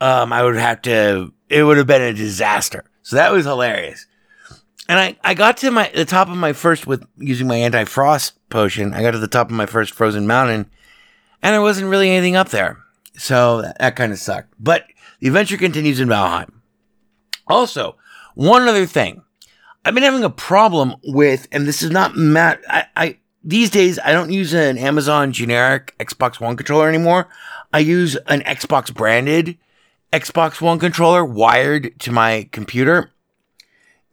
Um, 0.00 0.32
I 0.32 0.42
would 0.42 0.56
have 0.56 0.82
to, 0.82 1.32
it 1.48 1.62
would 1.62 1.76
have 1.76 1.86
been 1.86 2.02
a 2.02 2.12
disaster. 2.12 2.84
So 3.02 3.16
that 3.16 3.32
was 3.32 3.46
hilarious. 3.46 4.06
And 4.88 4.98
I, 4.98 5.16
I 5.22 5.34
got 5.34 5.56
to 5.58 5.70
my, 5.70 5.90
the 5.94 6.04
top 6.04 6.28
of 6.28 6.36
my 6.36 6.52
first 6.52 6.86
with 6.86 7.06
using 7.16 7.46
my 7.46 7.56
anti-frost 7.56 8.34
potion. 8.48 8.94
I 8.94 9.02
got 9.02 9.10
to 9.10 9.18
the 9.18 9.28
top 9.28 9.48
of 9.48 9.56
my 9.56 9.66
first 9.66 9.92
frozen 9.92 10.26
mountain 10.26 10.70
and 11.42 11.52
there 11.52 11.62
wasn't 11.62 11.90
really 11.90 12.10
anything 12.10 12.36
up 12.36 12.48
there. 12.48 12.78
So 13.14 13.62
that, 13.62 13.78
that 13.78 13.96
kind 13.96 14.12
of 14.12 14.18
sucked. 14.18 14.54
But 14.58 14.84
the 15.20 15.26
adventure 15.26 15.56
continues 15.56 16.00
in 16.00 16.08
Valheim. 16.08 16.52
Also, 17.46 17.96
one 18.34 18.68
other 18.68 18.86
thing. 18.86 19.22
I've 19.84 19.94
been 19.94 20.02
having 20.02 20.24
a 20.24 20.30
problem 20.30 20.96
with, 21.04 21.48
and 21.50 21.66
this 21.66 21.82
is 21.82 21.90
not 21.90 22.16
Matt. 22.16 22.60
I, 22.68 22.84
I 22.96 23.18
these 23.42 23.70
days 23.70 23.98
I 24.04 24.12
don't 24.12 24.30
use 24.30 24.52
an 24.52 24.76
Amazon 24.76 25.32
generic 25.32 25.94
Xbox 25.98 26.40
One 26.40 26.56
controller 26.56 26.88
anymore. 26.88 27.28
I 27.72 27.78
use 27.78 28.16
an 28.26 28.40
Xbox 28.40 28.92
branded 28.92 29.56
Xbox 30.12 30.60
One 30.60 30.78
controller 30.78 31.24
wired 31.24 31.98
to 32.00 32.12
my 32.12 32.48
computer. 32.52 33.10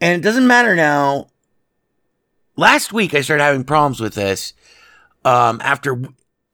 And 0.01 0.19
it 0.19 0.23
doesn't 0.23 0.47
matter 0.47 0.75
now. 0.75 1.27
Last 2.55 2.93
week 2.93 3.13
I 3.13 3.21
started 3.21 3.43
having 3.43 3.63
problems 3.63 3.99
with 3.99 4.15
this 4.15 4.53
um, 5.23 5.59
after 5.63 6.01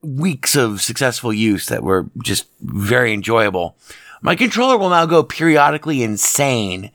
weeks 0.02 0.56
of 0.56 0.80
successful 0.80 1.32
use 1.32 1.66
that 1.66 1.82
were 1.82 2.10
just 2.22 2.46
very 2.60 3.12
enjoyable. 3.12 3.76
My 4.20 4.36
controller 4.36 4.78
will 4.78 4.90
now 4.90 5.06
go 5.06 5.22
periodically 5.22 6.02
insane. 6.02 6.90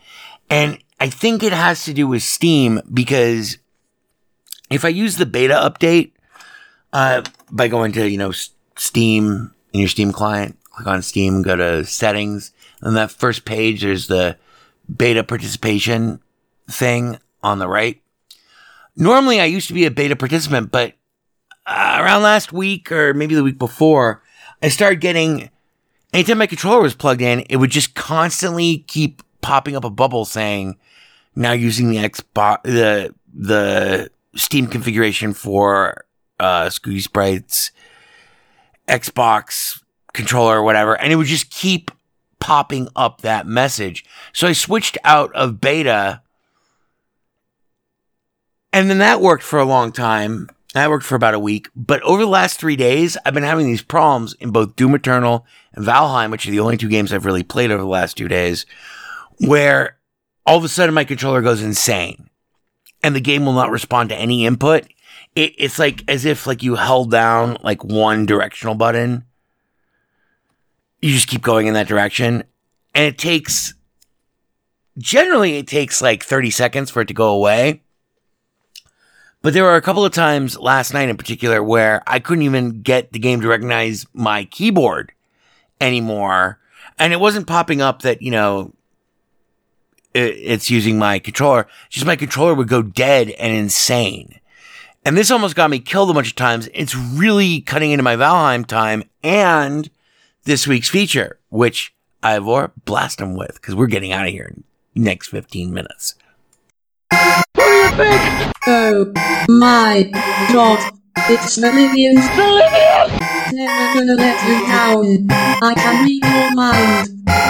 And 0.50 0.80
I 1.00 1.10
think 1.10 1.44
it 1.44 1.54
has 1.54 1.84
to 1.86 1.94
do 1.94 2.08
with 2.08 2.24
Steam 2.24 2.82
because 2.94 3.58
if 4.70 4.84
I 4.86 4.90
use 4.90 5.18
the 5.18 5.26
beta 5.26 5.54
update, 5.54 6.12
uh, 6.94 7.22
by 7.52 7.68
going 7.68 7.92
to, 7.94 8.10
you 8.10 8.18
know, 8.18 8.32
Steam 8.76 9.54
in 9.74 9.80
your 9.80 9.90
Steam 9.90 10.12
client, 10.12 10.58
click 10.78 10.88
on 10.88 11.02
Steam, 11.02 11.42
go 11.42 11.56
to 11.56 11.84
settings, 11.84 12.54
and 12.82 12.96
that 12.96 13.10
first 13.10 13.46
page, 13.46 13.82
there's 13.82 14.08
the 14.08 14.38
beta 14.96 15.24
participation 15.24 16.22
thing 16.70 17.18
on 17.42 17.58
the 17.58 17.68
right. 17.68 18.00
Normally 18.96 19.42
I 19.42 19.46
used 19.46 19.68
to 19.70 19.74
be 19.74 19.86
a 19.86 19.92
beta 19.92 20.16
participant, 20.16 20.72
but 20.72 20.94
uh, 21.66 21.98
around 22.00 22.22
last 22.22 22.54
week 22.54 22.92
or 22.92 23.16
maybe 23.16 23.34
the 23.34 23.44
week 23.44 23.58
before, 23.58 24.22
I 24.62 24.70
started 24.70 25.02
getting 25.02 25.50
anytime 26.14 26.38
my 26.38 26.48
controller 26.48 26.82
was 26.82 26.96
plugged 26.96 27.22
in, 27.22 27.42
it 27.50 27.58
would 27.58 27.72
just 27.72 27.96
constantly 27.96 28.80
keep 28.88 29.24
popping 29.42 29.76
up 29.76 29.84
a 29.84 29.90
bubble 29.90 30.26
saying 30.26 30.78
now 31.36 31.54
using 31.54 31.90
the 31.90 31.98
Xbox 31.98 32.62
the 32.64 33.14
the 33.34 34.12
Steam 34.36 34.68
configuration 34.68 35.34
for 35.34 36.06
uh, 36.40 36.66
Scooty 36.66 37.02
Sprites, 37.02 37.72
Xbox 38.88 39.82
controller 40.18 40.58
or 40.58 40.64
whatever, 40.64 41.00
and 41.00 41.14
it 41.14 41.16
would 41.16 41.28
just 41.28 41.50
keep 41.50 41.92
popping 42.40 42.90
up 42.96 43.22
that 43.22 43.48
message. 43.48 44.04
So 44.34 44.48
I 44.48 44.54
switched 44.54 44.98
out 45.04 45.34
of 45.34 45.62
beta, 45.62 46.22
and 48.74 48.90
then 48.90 48.98
that 48.98 49.22
worked 49.22 49.44
for 49.44 49.60
a 49.60 49.66
long 49.66 49.92
time. 49.92 50.50
That 50.74 50.90
worked 50.90 51.06
for 51.06 51.16
about 51.16 51.34
a 51.34 51.40
week. 51.40 51.70
But 51.76 52.02
over 52.04 52.22
the 52.22 52.28
last 52.28 52.60
three 52.60 52.76
days, 52.76 53.18
I've 53.26 53.34
been 53.34 53.44
having 53.44 53.66
these 53.66 53.82
problems 53.82 54.34
in 54.34 54.52
both 54.52 54.76
Doom 54.76 54.94
Eternal 54.94 55.46
and 55.74 55.86
Valheim, 55.86 56.30
which 56.30 56.46
are 56.48 56.52
the 56.52 56.60
only 56.60 56.78
two 56.78 56.90
games 56.90 57.14
I've 57.14 57.26
really 57.26 57.44
played 57.44 57.72
over 57.72 57.82
the 57.82 57.88
last 57.88 58.18
two 58.18 58.28
days, 58.28 58.66
where 59.40 59.98
all 60.46 60.58
of 60.58 60.64
a 60.64 60.68
sudden 60.68 60.94
my 60.94 61.06
controller 61.06 61.42
goes 61.42 61.62
insane 61.62 62.30
and 63.02 63.16
the 63.16 63.22
game 63.22 63.46
will 63.46 63.54
not 63.54 63.72
respond 63.72 64.10
to 64.10 64.16
any 64.16 64.46
input. 64.46 64.86
It, 65.36 65.54
it's 65.58 65.80
like 65.80 66.04
as 66.08 66.26
if 66.26 66.48
like 66.48 66.64
you 66.64 66.76
held 66.76 67.12
down 67.12 67.58
like 67.64 67.84
one 67.84 68.26
directional 68.26 68.76
button. 68.76 69.26
You 71.02 71.14
just 71.14 71.28
keep 71.28 71.42
going 71.42 71.68
in 71.68 71.74
that 71.76 71.88
direction. 71.88 72.44
And 72.96 73.06
it 73.06 73.18
takes 73.18 73.74
generally 74.98 75.58
it 75.58 75.68
takes 75.68 76.02
like 76.02 76.24
30 76.24 76.50
seconds 76.52 76.90
for 76.90 77.02
it 77.02 77.08
to 77.08 77.14
go 77.14 77.30
away. 77.30 77.82
But 79.42 79.54
there 79.54 79.64
were 79.64 79.76
a 79.76 79.82
couple 79.82 80.04
of 80.04 80.12
times 80.12 80.58
last 80.58 80.94
night 80.94 81.10
in 81.10 81.18
particular 81.18 81.62
where 81.64 82.02
I 82.08 82.20
couldn't 82.20 82.44
even 82.44 82.82
get 82.82 83.12
the 83.12 83.20
game 83.20 83.40
to 83.42 83.48
recognize 83.48 84.06
my 84.14 84.46
keyboard 84.46 85.14
anymore. 85.80 86.60
And 86.98 87.14
it 87.14 87.20
wasn't 87.20 87.48
popping 87.48 87.82
up 87.82 88.02
that, 88.02 88.22
you 88.22 88.32
know, 88.32 88.74
it's 90.14 90.72
using 90.72 90.98
my 90.98 91.20
controller. 91.20 91.68
Just 91.90 92.08
my 92.08 92.16
controller 92.16 92.56
would 92.56 92.68
go 92.68 92.82
dead 92.82 93.30
and 93.32 93.56
insane. 93.56 94.40
And 95.06 95.16
this 95.16 95.30
almost 95.30 95.56
got 95.56 95.70
me 95.70 95.80
killed 95.80 96.10
a 96.10 96.14
bunch 96.14 96.30
of 96.30 96.36
times. 96.36 96.68
It's 96.74 96.96
really 96.96 97.62
cutting 97.62 97.92
into 97.92 98.04
my 98.04 98.16
Valheim 98.16 98.66
time 98.66 99.04
and 99.24 99.90
this 100.48 100.66
week's 100.66 100.90
feature, 100.90 101.38
which 101.50 101.94
Ivor 102.24 102.72
blast 102.86 103.20
them 103.20 103.36
with 103.36 103.56
because 103.56 103.76
we're 103.76 103.88
getting 103.88 104.14
out 104.14 104.26
of 104.26 104.32
here 104.32 104.46
in 104.46 104.64
the 104.96 105.02
next 105.02 105.28
15 105.28 105.74
minutes. 105.74 106.16
Oh 108.66 109.12
my 109.50 110.10
god. 110.52 110.94
It's 111.30 111.56
the 111.58 111.68
Livians. 111.68 112.26
Never 113.52 113.94
gonna 113.94 114.16
let 114.16 114.42
you 114.48 114.68
down. 114.68 115.28
I 115.62 115.74
can 115.76 116.06
read 116.06 116.24
your 116.24 116.56
mind. 116.56 117.10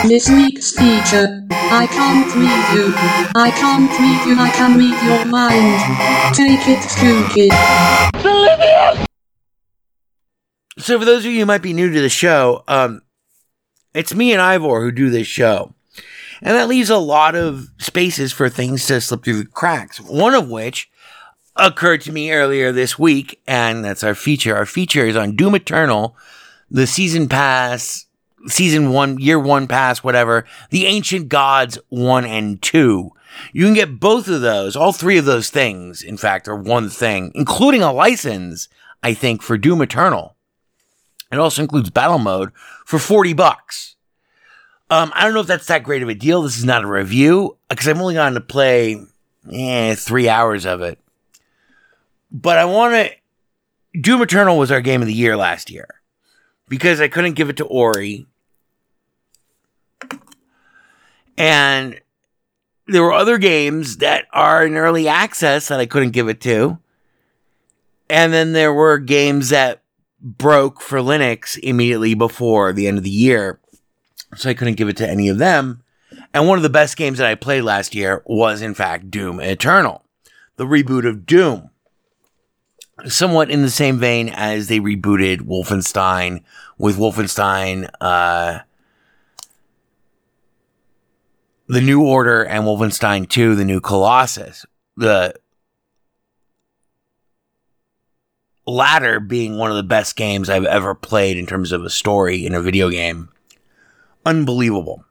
This 0.10 0.30
week's 0.30 0.72
feature. 0.72 1.46
I 1.52 1.86
can't 1.86 2.34
read 2.34 2.66
you. 2.74 2.94
I 3.36 3.52
can't 3.52 3.92
read 4.00 4.26
you. 4.26 4.36
I 4.42 4.50
can 4.50 4.78
read 4.78 4.98
your 5.04 5.26
mind. 5.26 6.36
Take 6.36 6.68
it, 6.68 6.80
Kookie. 6.98 7.52
So 10.78 11.00
for 11.00 11.06
those 11.06 11.26
of 11.26 11.32
you 11.32 11.40
who 11.40 11.46
might 11.46 11.62
be 11.63 11.74
new 11.74 11.92
to 11.92 12.02
the 12.02 12.10
show, 12.10 12.63
um, 12.68 13.02
it's 13.94 14.13
me 14.13 14.32
and 14.32 14.42
Ivor 14.42 14.82
who 14.82 14.92
do 14.92 15.10
this 15.10 15.28
show. 15.28 15.74
And 16.42 16.56
that 16.56 16.68
leaves 16.68 16.92
a 16.92 16.98
lot 16.98 17.36
of 17.36 17.70
spaces 17.80 18.32
for 18.32 18.48
things 18.48 18.86
to 18.88 19.02
slip 19.02 19.24
through 19.24 19.40
the 19.40 19.46
cracks. 19.46 20.00
One 20.00 20.36
of 20.36 20.50
which 20.50 20.90
occurred 21.56 22.02
to 22.02 22.12
me 22.12 22.32
earlier 22.32 22.72
this 22.72 23.00
week, 23.00 23.42
and 23.48 23.84
that's 23.84 24.04
our 24.04 24.13
feature. 24.13 24.56
Our 24.56 24.68
feature 24.68 25.08
is 25.08 25.16
on 25.16 25.36
Doom 25.36 25.56
Eternal, 25.56 26.16
the 26.70 26.86
season 26.86 27.28
pass, 27.28 28.06
season 28.46 28.92
one, 28.92 29.18
year 29.18 29.40
one 29.40 29.68
pass, 29.68 30.04
whatever, 30.04 30.46
the 30.70 30.86
Ancient 30.86 31.28
Gods 31.28 31.80
one 31.90 32.26
and 32.26 32.62
two. 32.62 33.12
You 33.52 33.66
can 33.66 33.74
get 33.74 34.00
both 34.00 34.28
of 34.28 34.42
those, 34.42 34.76
all 34.76 34.94
three 34.94 35.18
of 35.18 35.26
those 35.26 35.50
things, 35.50 36.04
in 36.04 36.18
fact, 36.18 36.48
are 36.48 36.56
one 36.56 36.90
thing, 36.90 37.32
including 37.34 37.82
a 37.82 37.92
license, 37.92 38.70
I 39.02 39.16
think, 39.16 39.42
for 39.42 39.58
Doom 39.58 39.82
Eternal. 39.82 40.37
It 41.32 41.40
also 41.40 41.62
includes 41.62 41.90
battle 41.90 42.20
mode 42.20 42.52
for 42.86 43.00
40 43.00 43.34
bucks. 43.34 43.96
Um, 44.90 45.12
I 45.13 45.24
don't 45.24 45.34
know 45.34 45.42
if 45.42 45.48
that's 45.48 45.68
that 45.68 45.84
great 45.84 46.02
of 46.02 46.10
a 46.10 46.16
deal. 46.16 46.42
This 46.42 46.58
is 46.58 46.63
not 46.63 46.84
a 46.84 46.88
review 46.88 47.58
because 47.70 47.88
I've 47.88 48.00
only 48.00 48.13
gotten 48.13 48.36
to 48.36 48.42
play 48.42 49.02
eh, 49.52 49.96
three 49.96 50.30
hours 50.30 50.66
of 50.66 50.82
it. 50.82 51.00
But 52.32 52.58
I 52.58 52.66
want 52.66 52.94
to. 52.94 54.00
Doom 54.00 54.22
Eternal 54.22 54.58
was 54.58 54.72
our 54.72 54.82
game 54.82 55.02
of 55.02 55.08
the 55.08 55.13
year 55.13 55.36
last 55.36 55.70
year 55.70 55.88
because 56.70 57.02
I 57.02 57.08
couldn't 57.08 57.34
give 57.34 57.50
it 57.50 57.58
to 57.58 57.66
Ori. 57.66 58.28
And 61.38 62.00
there 62.88 63.04
were 63.04 63.13
other 63.13 63.38
games 63.38 63.98
that 63.98 64.26
are 64.32 64.66
in 64.66 64.76
early 64.76 65.08
access 65.08 65.68
that 65.68 65.80
I 65.80 65.86
couldn't 65.86 66.12
give 66.12 66.30
it 66.30 66.42
to. 66.42 66.80
And 68.10 68.32
then 68.32 68.54
there 68.54 68.74
were 68.74 68.98
games 69.00 69.50
that 69.50 69.82
broke 70.28 70.82
for 70.82 71.00
Linux 71.00 71.58
immediately 71.60 72.13
before 72.13 72.74
the 72.74 72.88
end 72.88 72.98
of 72.98 73.04
the 73.04 73.10
year. 73.10 73.60
So 74.36 74.50
I 74.50 74.54
couldn't 74.54 74.76
give 74.76 74.90
it 74.90 74.98
to 74.98 75.10
any 75.10 75.30
of 75.30 75.38
them. 75.38 75.84
And 76.34 76.48
one 76.48 76.58
of 76.58 76.63
the 76.63 76.70
best 76.70 76.98
games 76.98 77.18
that 77.18 77.28
I 77.28 77.36
played 77.36 77.62
last 77.62 77.96
year 77.96 78.24
was, 78.26 78.62
in 78.62 78.74
fact, 78.74 79.10
Doom 79.10 79.40
Eternal, 79.40 80.04
the 80.58 80.66
reboot 80.66 81.08
of 81.08 81.26
Doom. 81.26 81.70
Somewhat 83.06 83.52
in 83.52 83.62
the 83.62 83.70
same 83.70 84.00
vein 84.00 84.28
as 84.30 84.68
they 84.68 84.80
rebooted 84.80 85.42
Wolfenstein 85.42 86.44
with 86.78 86.98
Wolfenstein, 86.98 87.90
uh, 88.02 88.60
The 91.68 91.82
New 91.82 92.04
Order 92.04 92.44
and 92.44 92.63
Wolfenstein 92.63 93.30
2, 93.30 93.56
The 93.56 93.66
New 93.66 93.80
Colossus. 93.80 94.66
The 94.96 95.36
latter 98.68 99.20
being 99.20 99.58
one 99.58 99.72
of 99.72 99.78
the 99.78 99.84
best 99.84 100.16
games 100.16 100.50
I've 100.50 100.66
ever 100.66 100.94
played 100.94 101.38
in 101.38 101.46
terms 101.46 101.72
of 101.72 101.84
a 101.84 101.90
story 101.90 102.46
in 102.46 102.54
a 102.54 102.62
video 102.62 102.90
game. 102.90 103.30
Unbelievable. 104.26 105.06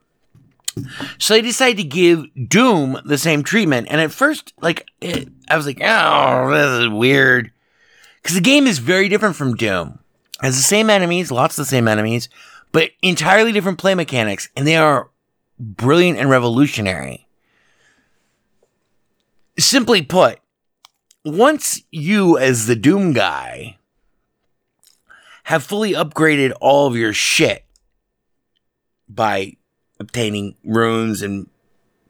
So 1.17 1.33
they 1.33 1.41
decided 1.41 1.77
to 1.77 1.83
give 1.83 2.25
Doom 2.47 2.99
the 3.03 3.17
same 3.17 3.43
treatment. 3.43 3.87
And 3.89 3.99
at 3.99 4.11
first, 4.11 4.53
like, 4.61 4.87
it, 5.01 5.27
I 5.49 5.57
was 5.57 5.65
like, 5.65 5.79
oh, 5.81 6.51
this 6.51 6.85
is 6.85 6.89
weird. 6.89 7.51
Because 8.21 8.35
the 8.35 8.41
game 8.41 8.67
is 8.67 8.77
very 8.77 9.09
different 9.09 9.35
from 9.35 9.55
Doom. 9.55 9.99
It 10.39 10.45
has 10.45 10.55
the 10.55 10.61
same 10.61 10.91
enemies, 10.91 11.31
lots 11.31 11.57
of 11.57 11.65
the 11.65 11.69
same 11.69 11.87
enemies, 11.87 12.29
but 12.71 12.91
entirely 13.01 13.51
different 13.51 13.79
play 13.79 13.95
mechanics. 13.95 14.49
And 14.55 14.67
they 14.67 14.77
are 14.77 15.09
brilliant 15.59 16.19
and 16.19 16.29
revolutionary. 16.29 17.27
Simply 19.57 20.03
put, 20.03 20.39
once 21.27 21.81
you, 21.91 22.37
as 22.37 22.67
the 22.67 22.75
Doom 22.75 23.13
guy, 23.13 23.77
have 25.43 25.63
fully 25.63 25.93
upgraded 25.93 26.53
all 26.61 26.87
of 26.87 26.95
your 26.95 27.13
shit 27.13 27.65
by 29.09 29.55
obtaining 29.99 30.55
runes 30.63 31.21
and 31.21 31.49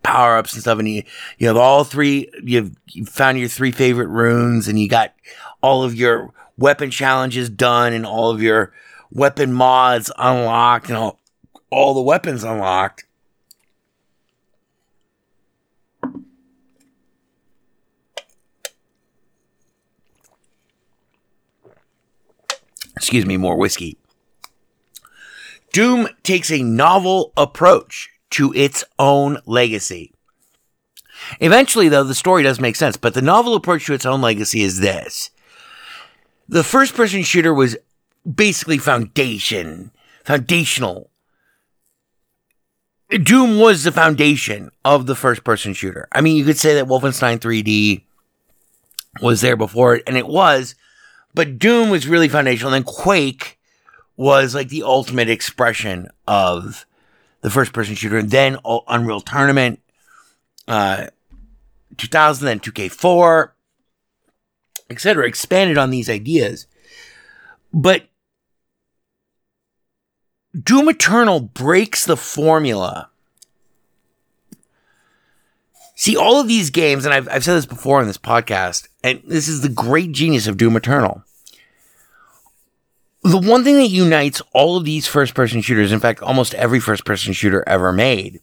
power 0.03 0.37
ups 0.37 0.53
and 0.53 0.61
stuff, 0.61 0.79
and 0.79 0.87
you, 0.87 1.03
you 1.37 1.47
have 1.47 1.57
all 1.57 1.83
three, 1.83 2.29
you've 2.43 2.75
you 2.87 3.05
found 3.05 3.39
your 3.39 3.49
three 3.49 3.71
favorite 3.71 4.07
runes, 4.07 4.67
and 4.67 4.79
you 4.79 4.87
got 4.87 5.13
all 5.61 5.83
of 5.83 5.95
your 5.95 6.33
weapon 6.57 6.91
challenges 6.91 7.49
done, 7.49 7.93
and 7.93 8.05
all 8.05 8.31
of 8.31 8.41
your 8.41 8.71
weapon 9.11 9.51
mods 9.53 10.11
unlocked, 10.17 10.89
and 10.89 10.97
all, 10.97 11.19
all 11.69 11.93
the 11.93 12.01
weapons 12.01 12.43
unlocked. 12.43 13.05
Excuse 22.97 23.25
me, 23.25 23.37
more 23.37 23.55
whiskey. 23.55 23.97
Doom 25.71 26.07
takes 26.23 26.51
a 26.51 26.63
novel 26.63 27.31
approach 27.37 28.09
to 28.31 28.53
its 28.53 28.83
own 28.99 29.37
legacy. 29.45 30.13
Eventually, 31.39 31.89
though, 31.89 32.03
the 32.03 32.15
story 32.15 32.43
does 32.43 32.59
make 32.59 32.75
sense, 32.75 32.97
but 32.97 33.13
the 33.13 33.21
novel 33.21 33.55
approach 33.55 33.85
to 33.85 33.93
its 33.93 34.05
own 34.05 34.21
legacy 34.21 34.61
is 34.61 34.79
this. 34.79 35.31
The 36.49 36.63
first 36.63 36.95
person 36.95 37.23
shooter 37.23 37.53
was 37.53 37.77
basically 38.29 38.77
foundation, 38.77 39.91
foundational. 40.23 41.09
Doom 43.09 43.59
was 43.59 43.83
the 43.83 43.91
foundation 43.91 44.69
of 44.83 45.05
the 45.05 45.15
first 45.15 45.43
person 45.43 45.73
shooter. 45.73 46.07
I 46.11 46.21
mean, 46.21 46.35
you 46.35 46.45
could 46.45 46.57
say 46.57 46.75
that 46.75 46.87
Wolfenstein 46.87 47.39
3D 47.39 48.03
was 49.21 49.41
there 49.41 49.57
before 49.57 49.95
it, 49.95 50.03
and 50.07 50.17
it 50.17 50.27
was, 50.27 50.75
but 51.37 51.59
Doom 51.59 51.91
was 51.91 52.07
really 52.07 52.27
foundational. 52.27 52.73
And 52.73 52.83
then 52.83 52.91
Quake 52.91 53.59
was 54.15 54.55
like 54.55 54.69
the 54.69 54.81
ultimate 54.81 55.29
expression 55.29 56.07
of 56.27 56.87
the 57.41 57.51
first 57.51 57.73
person 57.73 57.93
shooter. 57.93 58.17
And 58.17 58.31
then 58.31 58.57
Unreal 58.87 59.21
Tournament, 59.21 59.79
uh, 60.67 61.09
2000, 61.95 62.43
then 62.43 62.59
2K4, 62.59 63.51
etc., 64.89 65.27
expanded 65.27 65.77
on 65.77 65.91
these 65.91 66.09
ideas. 66.09 66.65
But 67.71 68.07
Doom 70.59 70.89
Eternal 70.89 71.39
breaks 71.39 72.03
the 72.03 72.17
formula. 72.17 73.11
See, 75.95 76.17
all 76.17 76.41
of 76.41 76.47
these 76.47 76.71
games, 76.71 77.05
and 77.05 77.13
I've, 77.13 77.29
I've 77.29 77.43
said 77.43 77.53
this 77.53 77.67
before 77.67 78.01
in 78.01 78.07
this 78.07 78.17
podcast, 78.17 78.87
and 79.03 79.21
this 79.23 79.47
is 79.47 79.61
the 79.61 79.69
great 79.69 80.13
genius 80.13 80.47
of 80.47 80.57
Doom 80.57 80.75
Eternal. 80.75 81.23
The 83.27 83.37
one 83.37 83.63
thing 83.63 83.77
that 83.77 83.87
unites 83.87 84.41
all 84.53 84.77
of 84.77 84.85
these 84.85 85.07
first 85.07 85.33
person 85.33 85.61
shooters, 85.61 85.91
in 85.91 85.99
fact, 85.99 86.21
almost 86.21 86.53
every 86.55 86.79
first 86.79 87.05
person 87.05 87.33
shooter 87.33 87.63
ever 87.67 87.91
made, 87.91 88.39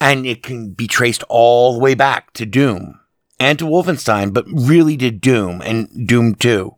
and 0.00 0.26
it 0.26 0.42
can 0.42 0.70
be 0.70 0.86
traced 0.86 1.24
all 1.28 1.74
the 1.74 1.80
way 1.80 1.94
back 1.94 2.32
to 2.34 2.46
Doom 2.46 3.00
and 3.40 3.58
to 3.58 3.64
Wolfenstein, 3.64 4.32
but 4.32 4.46
really 4.52 4.96
to 4.98 5.10
Doom 5.10 5.62
and 5.62 6.06
Doom 6.06 6.34
2. 6.34 6.74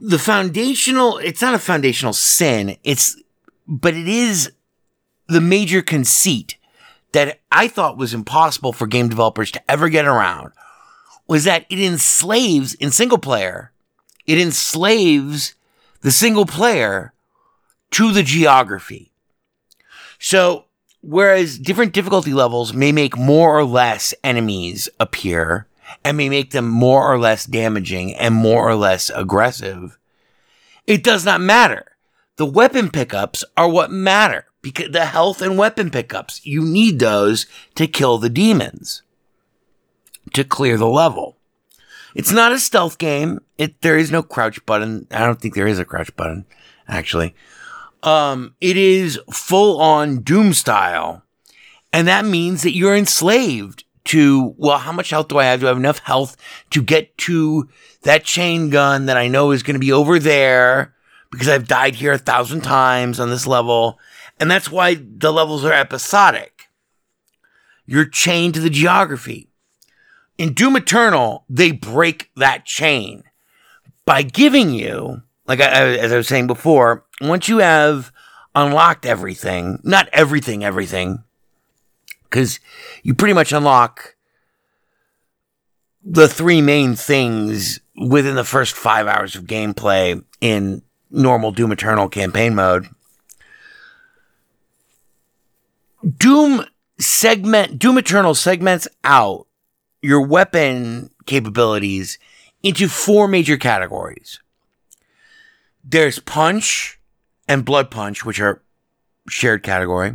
The 0.00 0.18
foundational, 0.18 1.18
it's 1.18 1.42
not 1.42 1.54
a 1.54 1.58
foundational 1.58 2.12
sin, 2.12 2.76
it's, 2.84 3.20
but 3.66 3.94
it 3.94 4.08
is 4.08 4.52
the 5.28 5.40
major 5.40 5.82
conceit 5.82 6.56
that 7.12 7.40
I 7.52 7.68
thought 7.68 7.98
was 7.98 8.14
impossible 8.14 8.72
for 8.72 8.86
game 8.86 9.08
developers 9.08 9.50
to 9.52 9.70
ever 9.70 9.88
get 9.88 10.06
around 10.06 10.52
was 11.30 11.44
that 11.44 11.64
it 11.70 11.78
enslaves 11.78 12.74
in 12.74 12.90
single 12.90 13.16
player, 13.16 13.70
it 14.26 14.36
enslaves 14.36 15.54
the 16.00 16.10
single 16.10 16.44
player 16.44 17.12
to 17.92 18.12
the 18.12 18.24
geography. 18.24 19.12
So, 20.18 20.64
whereas 21.02 21.56
different 21.56 21.92
difficulty 21.92 22.32
levels 22.32 22.74
may 22.74 22.90
make 22.90 23.16
more 23.16 23.56
or 23.56 23.62
less 23.62 24.12
enemies 24.24 24.88
appear 24.98 25.68
and 26.04 26.16
may 26.16 26.28
make 26.28 26.50
them 26.50 26.66
more 26.66 27.08
or 27.08 27.16
less 27.16 27.46
damaging 27.46 28.12
and 28.16 28.34
more 28.34 28.68
or 28.68 28.74
less 28.74 29.08
aggressive, 29.14 29.96
it 30.88 31.04
does 31.04 31.24
not 31.24 31.40
matter. 31.40 31.92
The 32.38 32.46
weapon 32.46 32.90
pickups 32.90 33.44
are 33.56 33.68
what 33.68 33.92
matter 33.92 34.46
because 34.62 34.90
the 34.90 35.04
health 35.04 35.42
and 35.42 35.56
weapon 35.56 35.90
pickups, 35.90 36.44
you 36.44 36.64
need 36.64 36.98
those 36.98 37.46
to 37.76 37.86
kill 37.86 38.18
the 38.18 38.28
demons 38.28 39.02
to 40.32 40.44
clear 40.44 40.76
the 40.76 40.86
level. 40.86 41.36
It's 42.14 42.32
not 42.32 42.52
a 42.52 42.58
stealth 42.58 42.98
game. 42.98 43.40
It 43.58 43.80
there 43.82 43.96
is 43.96 44.10
no 44.10 44.22
crouch 44.22 44.64
button. 44.66 45.06
I 45.10 45.20
don't 45.20 45.40
think 45.40 45.54
there 45.54 45.66
is 45.66 45.78
a 45.78 45.84
crouch 45.84 46.14
button, 46.16 46.44
actually. 46.88 47.34
Um, 48.02 48.54
it 48.60 48.76
is 48.76 49.20
full 49.30 49.80
on 49.80 50.22
Doom 50.22 50.54
style, 50.54 51.22
and 51.92 52.08
that 52.08 52.24
means 52.24 52.62
that 52.62 52.74
you're 52.74 52.96
enslaved 52.96 53.84
to 54.04 54.54
well, 54.56 54.78
how 54.78 54.92
much 54.92 55.10
health 55.10 55.28
do 55.28 55.38
I 55.38 55.44
have? 55.44 55.60
Do 55.60 55.66
I 55.66 55.70
have 55.70 55.76
enough 55.76 55.98
health 56.00 56.36
to 56.70 56.82
get 56.82 57.16
to 57.18 57.68
that 58.02 58.24
chain 58.24 58.70
gun 58.70 59.06
that 59.06 59.16
I 59.16 59.28
know 59.28 59.50
is 59.50 59.62
going 59.62 59.74
to 59.74 59.80
be 59.80 59.92
over 59.92 60.18
there 60.18 60.94
because 61.30 61.48
I've 61.48 61.68
died 61.68 61.94
here 61.94 62.12
a 62.12 62.18
thousand 62.18 62.62
times 62.62 63.20
on 63.20 63.30
this 63.30 63.46
level, 63.46 63.98
and 64.38 64.50
that's 64.50 64.70
why 64.70 64.94
the 64.94 65.32
levels 65.32 65.64
are 65.64 65.72
episodic. 65.72 66.68
You're 67.86 68.06
chained 68.06 68.54
to 68.54 68.60
the 68.60 68.70
geography. 68.70 69.49
In 70.40 70.54
Doom 70.54 70.76
Eternal, 70.76 71.44
they 71.50 71.70
break 71.70 72.30
that 72.34 72.64
chain 72.64 73.24
by 74.06 74.22
giving 74.22 74.70
you, 74.70 75.20
like 75.46 75.60
I, 75.60 75.98
as 75.98 76.12
I 76.12 76.16
was 76.16 76.28
saying 76.28 76.46
before, 76.46 77.04
once 77.20 77.46
you 77.46 77.58
have 77.58 78.10
unlocked 78.54 79.04
everything, 79.04 79.80
not 79.82 80.08
everything, 80.14 80.64
everything, 80.64 81.24
because 82.22 82.58
you 83.02 83.12
pretty 83.12 83.34
much 83.34 83.52
unlock 83.52 84.16
the 86.02 86.26
three 86.26 86.62
main 86.62 86.94
things 86.94 87.78
within 87.94 88.34
the 88.34 88.42
first 88.42 88.74
five 88.74 89.06
hours 89.06 89.36
of 89.36 89.44
gameplay 89.44 90.24
in 90.40 90.80
normal 91.10 91.52
Doom 91.52 91.70
Eternal 91.70 92.08
campaign 92.08 92.54
mode. 92.54 92.86
Doom 96.16 96.64
segment, 96.98 97.78
Doom 97.78 97.98
Eternal 97.98 98.34
segments 98.34 98.88
out 99.04 99.46
your 100.02 100.20
weapon 100.20 101.10
capabilities 101.26 102.18
into 102.62 102.88
four 102.88 103.28
major 103.28 103.56
categories. 103.56 104.40
There's 105.84 106.18
punch 106.18 106.98
and 107.48 107.64
blood 107.64 107.90
punch, 107.90 108.24
which 108.24 108.40
are 108.40 108.62
shared 109.28 109.62
category. 109.62 110.12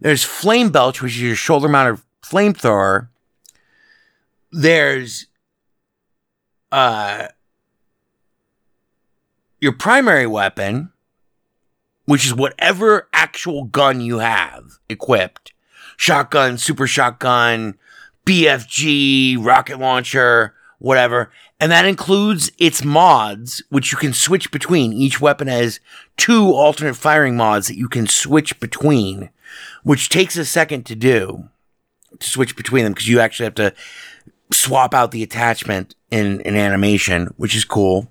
There's 0.00 0.24
flame 0.24 0.70
belch, 0.70 1.00
which 1.00 1.12
is 1.12 1.22
your 1.22 1.36
shoulder 1.36 1.68
mounted 1.68 2.02
flamethrower. 2.22 3.08
There's 4.50 5.26
uh 6.70 7.28
your 9.60 9.72
primary 9.72 10.26
weapon, 10.26 10.92
which 12.04 12.26
is 12.26 12.34
whatever 12.34 13.08
actual 13.12 13.64
gun 13.64 14.00
you 14.00 14.18
have 14.18 14.78
equipped. 14.88 15.52
Shotgun, 15.96 16.58
super 16.58 16.86
shotgun, 16.86 17.78
BFG, 18.26 19.44
rocket 19.44 19.78
launcher, 19.78 20.54
whatever. 20.78 21.30
And 21.60 21.70
that 21.72 21.86
includes 21.86 22.50
its 22.58 22.84
mods, 22.84 23.62
which 23.70 23.92
you 23.92 23.98
can 23.98 24.12
switch 24.12 24.50
between. 24.50 24.92
Each 24.92 25.20
weapon 25.20 25.48
has 25.48 25.80
two 26.16 26.52
alternate 26.52 26.94
firing 26.94 27.36
mods 27.36 27.68
that 27.68 27.78
you 27.78 27.88
can 27.88 28.06
switch 28.06 28.58
between, 28.60 29.30
which 29.82 30.08
takes 30.08 30.36
a 30.36 30.44
second 30.44 30.84
to 30.86 30.94
do 30.94 31.48
to 32.18 32.30
switch 32.30 32.56
between 32.56 32.84
them 32.84 32.92
because 32.92 33.08
you 33.08 33.20
actually 33.20 33.44
have 33.44 33.54
to 33.54 33.74
swap 34.52 34.94
out 34.94 35.10
the 35.10 35.22
attachment 35.22 35.94
in 36.10 36.40
an 36.42 36.56
animation, 36.56 37.28
which 37.36 37.56
is 37.56 37.64
cool. 37.64 38.10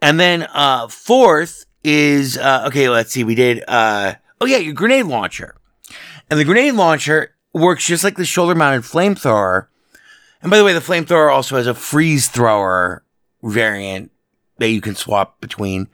And 0.00 0.18
then, 0.20 0.46
uh, 0.52 0.88
fourth 0.88 1.64
is, 1.82 2.36
uh, 2.36 2.64
okay, 2.68 2.88
let's 2.88 3.10
see, 3.10 3.24
we 3.24 3.34
did, 3.34 3.64
uh, 3.66 4.14
oh 4.40 4.46
yeah, 4.46 4.58
your 4.58 4.74
grenade 4.74 5.06
launcher. 5.06 5.54
And 6.30 6.38
the 6.38 6.44
grenade 6.44 6.74
launcher 6.74 7.34
works 7.52 7.86
just 7.86 8.04
like 8.04 8.16
the 8.16 8.24
shoulder 8.24 8.54
mounted 8.54 8.82
flamethrower. 8.82 9.66
And 10.42 10.50
by 10.50 10.58
the 10.58 10.64
way, 10.64 10.72
the 10.72 10.80
flamethrower 10.80 11.32
also 11.32 11.56
has 11.56 11.66
a 11.66 11.74
freeze 11.74 12.28
thrower 12.28 13.04
variant 13.42 14.10
that 14.58 14.70
you 14.70 14.80
can 14.80 14.94
swap 14.94 15.40
between. 15.40 15.88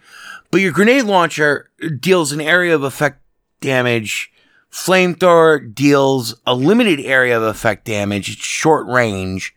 But 0.51 0.61
your 0.61 0.73
grenade 0.73 1.05
launcher 1.05 1.71
deals 2.01 2.33
an 2.33 2.41
area 2.41 2.75
of 2.75 2.83
effect 2.83 3.21
damage. 3.61 4.31
Flamethrower 4.71 5.75
deals 5.75 6.41
a 6.47 6.55
limited 6.55 7.01
area 7.01 7.37
of 7.37 7.43
effect 7.43 7.85
damage. 7.85 8.29
It's 8.29 8.45
short 8.45 8.87
range. 8.87 9.55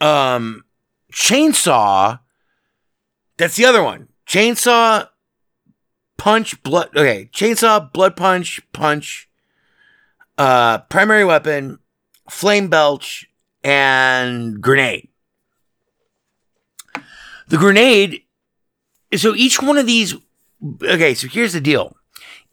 Um, 0.00 0.64
chainsaw, 1.12 2.20
that's 3.36 3.56
the 3.56 3.64
other 3.64 3.82
one. 3.82 4.08
Chainsaw, 4.26 5.08
punch, 6.16 6.62
blood. 6.62 6.90
Okay, 6.96 7.30
chainsaw, 7.32 7.92
blood 7.92 8.16
punch, 8.16 8.60
punch, 8.72 9.29
uh, 10.40 10.78
primary 10.88 11.22
weapon, 11.22 11.78
flame 12.30 12.68
belch, 12.68 13.28
and 13.62 14.58
grenade. 14.58 15.10
The 17.48 17.58
grenade, 17.58 18.22
so 19.14 19.34
each 19.34 19.60
one 19.60 19.76
of 19.76 19.84
these, 19.84 20.14
okay, 20.82 21.12
so 21.12 21.28
here's 21.28 21.52
the 21.52 21.60
deal. 21.60 21.94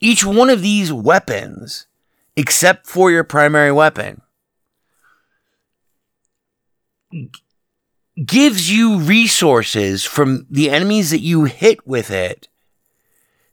Each 0.02 0.26
one 0.26 0.50
of 0.50 0.62
these 0.62 0.92
weapons, 0.92 1.88
except 2.36 2.88
for 2.88 3.10
your 3.10 3.24
primary 3.24 3.72
weapon, 3.72 4.22
gives 8.26 8.70
you 8.70 9.00
resources 9.00 10.04
from 10.04 10.46
the 10.50 10.70
enemies 10.70 11.12
that 11.12 11.22
you 11.22 11.46
hit 11.46 11.88
with 11.88 12.12
it 12.12 12.50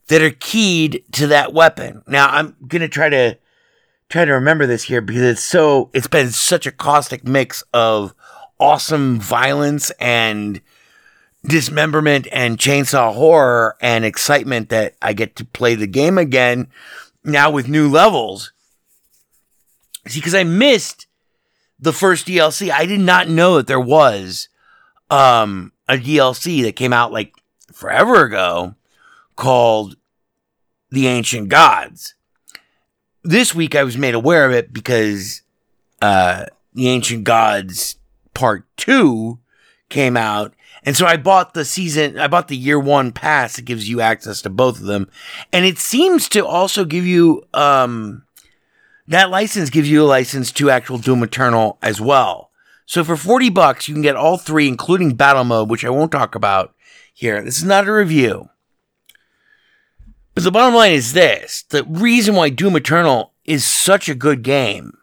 that 0.08 0.22
are 0.22 0.30
keyed 0.30 1.04
to 1.12 1.28
that 1.28 1.52
weapon. 1.52 2.02
Now, 2.08 2.30
I'm 2.30 2.56
going 2.66 2.82
to 2.82 2.88
try 2.88 3.08
to 3.08 3.38
try 4.14 4.24
to 4.24 4.32
remember 4.32 4.64
this 4.64 4.84
here 4.84 5.00
because 5.00 5.22
it's 5.22 5.42
so 5.42 5.90
it's 5.92 6.06
been 6.06 6.30
such 6.30 6.68
a 6.68 6.70
caustic 6.70 7.26
mix 7.26 7.64
of 7.74 8.14
awesome 8.60 9.18
violence 9.18 9.90
and 9.98 10.60
dismemberment 11.42 12.28
and 12.30 12.56
chainsaw 12.56 13.12
horror 13.12 13.76
and 13.80 14.04
excitement 14.04 14.68
that 14.68 14.94
I 15.02 15.14
get 15.14 15.34
to 15.34 15.44
play 15.44 15.74
the 15.74 15.88
game 15.88 16.16
again 16.16 16.68
now 17.24 17.50
with 17.50 17.68
new 17.68 17.90
levels. 17.90 18.52
See, 20.06 20.20
because 20.20 20.36
I 20.36 20.44
missed 20.44 21.08
the 21.80 21.92
first 21.92 22.28
DLC. 22.28 22.70
I 22.70 22.86
did 22.86 23.00
not 23.00 23.28
know 23.28 23.56
that 23.56 23.66
there 23.66 23.80
was 23.80 24.48
um 25.10 25.72
a 25.88 25.94
DLC 25.94 26.62
that 26.62 26.76
came 26.76 26.92
out 26.92 27.10
like 27.10 27.32
forever 27.72 28.22
ago 28.22 28.76
called 29.34 29.96
The 30.92 31.08
Ancient 31.08 31.48
Gods 31.48 32.13
this 33.24 33.54
week 33.54 33.74
I 33.74 33.82
was 33.82 33.96
made 33.96 34.14
aware 34.14 34.46
of 34.46 34.52
it 34.52 34.72
because 34.72 35.42
uh, 36.00 36.44
the 36.74 36.88
Ancient 36.88 37.24
Gods 37.24 37.96
Part 38.34 38.66
Two 38.76 39.40
came 39.88 40.16
out, 40.16 40.54
and 40.84 40.96
so 40.96 41.06
I 41.06 41.16
bought 41.16 41.54
the 41.54 41.64
season. 41.64 42.18
I 42.18 42.28
bought 42.28 42.48
the 42.48 42.56
year 42.56 42.78
one 42.78 43.10
pass 43.10 43.56
that 43.56 43.64
gives 43.64 43.88
you 43.88 44.00
access 44.00 44.42
to 44.42 44.50
both 44.50 44.78
of 44.78 44.84
them, 44.84 45.08
and 45.52 45.64
it 45.64 45.78
seems 45.78 46.28
to 46.30 46.46
also 46.46 46.84
give 46.84 47.06
you 47.06 47.42
um, 47.54 48.24
that 49.08 49.30
license 49.30 49.70
gives 49.70 49.90
you 49.90 50.02
a 50.02 50.06
license 50.06 50.52
to 50.52 50.70
actual 50.70 50.98
Doom 50.98 51.22
Eternal 51.22 51.78
as 51.82 52.00
well. 52.00 52.50
So 52.86 53.02
for 53.02 53.16
forty 53.16 53.50
bucks, 53.50 53.88
you 53.88 53.94
can 53.94 54.02
get 54.02 54.16
all 54.16 54.36
three, 54.36 54.68
including 54.68 55.14
Battle 55.14 55.44
Mode, 55.44 55.70
which 55.70 55.84
I 55.84 55.90
won't 55.90 56.12
talk 56.12 56.34
about 56.34 56.74
here. 57.14 57.42
This 57.42 57.56
is 57.56 57.64
not 57.64 57.88
a 57.88 57.92
review. 57.92 58.50
But 60.34 60.42
the 60.42 60.50
bottom 60.50 60.74
line 60.74 60.92
is 60.92 61.12
this 61.12 61.64
the 61.70 61.84
reason 61.84 62.34
why 62.34 62.48
Doom 62.48 62.76
Eternal 62.76 63.32
is 63.44 63.64
such 63.64 64.08
a 64.08 64.14
good 64.14 64.42
game 64.42 64.98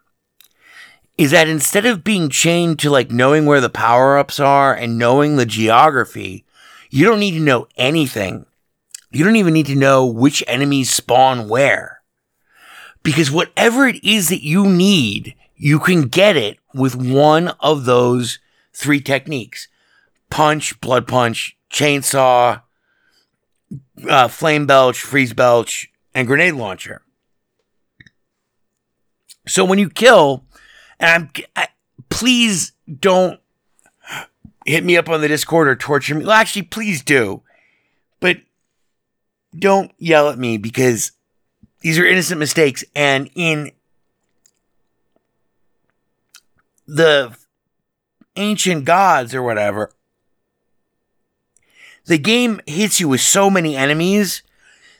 is 1.16 1.30
that 1.30 1.48
instead 1.48 1.86
of 1.86 2.04
being 2.04 2.28
chained 2.28 2.78
to 2.80 2.90
like 2.90 3.10
knowing 3.10 3.46
where 3.46 3.60
the 3.60 3.70
power 3.70 4.18
ups 4.18 4.40
are 4.40 4.74
and 4.74 4.98
knowing 4.98 5.36
the 5.36 5.46
geography, 5.46 6.44
you 6.90 7.06
don't 7.06 7.20
need 7.20 7.32
to 7.32 7.40
know 7.40 7.66
anything. 7.76 8.46
You 9.10 9.24
don't 9.24 9.36
even 9.36 9.54
need 9.54 9.66
to 9.66 9.74
know 9.74 10.06
which 10.06 10.42
enemies 10.46 10.90
spawn 10.90 11.48
where. 11.48 12.00
Because 13.02 13.30
whatever 13.30 13.86
it 13.86 14.02
is 14.02 14.28
that 14.28 14.42
you 14.42 14.66
need, 14.66 15.34
you 15.56 15.78
can 15.78 16.02
get 16.02 16.36
it 16.36 16.58
with 16.74 16.96
one 16.96 17.48
of 17.60 17.84
those 17.84 18.38
three 18.72 19.00
techniques 19.00 19.68
punch, 20.30 20.80
blood 20.80 21.06
punch, 21.06 21.56
chainsaw, 21.70 22.62
uh, 24.08 24.28
flame 24.28 24.66
belch, 24.66 25.00
freeze 25.00 25.32
belch, 25.32 25.90
and 26.14 26.26
grenade 26.26 26.54
launcher. 26.54 27.02
So 29.46 29.64
when 29.64 29.78
you 29.78 29.90
kill, 29.90 30.44
and 31.00 31.30
I'm, 31.36 31.44
I, 31.56 31.68
please 32.08 32.72
don't 33.00 33.40
hit 34.64 34.84
me 34.84 34.96
up 34.96 35.08
on 35.08 35.20
the 35.20 35.28
Discord 35.28 35.68
or 35.68 35.76
torture 35.76 36.14
me. 36.14 36.24
Well, 36.24 36.32
actually, 36.32 36.62
please 36.62 37.02
do, 37.02 37.42
but 38.20 38.38
don't 39.58 39.92
yell 39.98 40.28
at 40.28 40.38
me 40.38 40.56
because 40.56 41.12
these 41.80 41.98
are 41.98 42.06
innocent 42.06 42.38
mistakes. 42.38 42.84
And 42.94 43.30
in 43.34 43.72
the 46.86 47.36
ancient 48.36 48.84
gods 48.84 49.34
or 49.34 49.42
whatever, 49.42 49.90
the 52.06 52.18
game 52.18 52.60
hits 52.66 53.00
you 53.00 53.08
with 53.08 53.20
so 53.20 53.50
many 53.50 53.76
enemies 53.76 54.42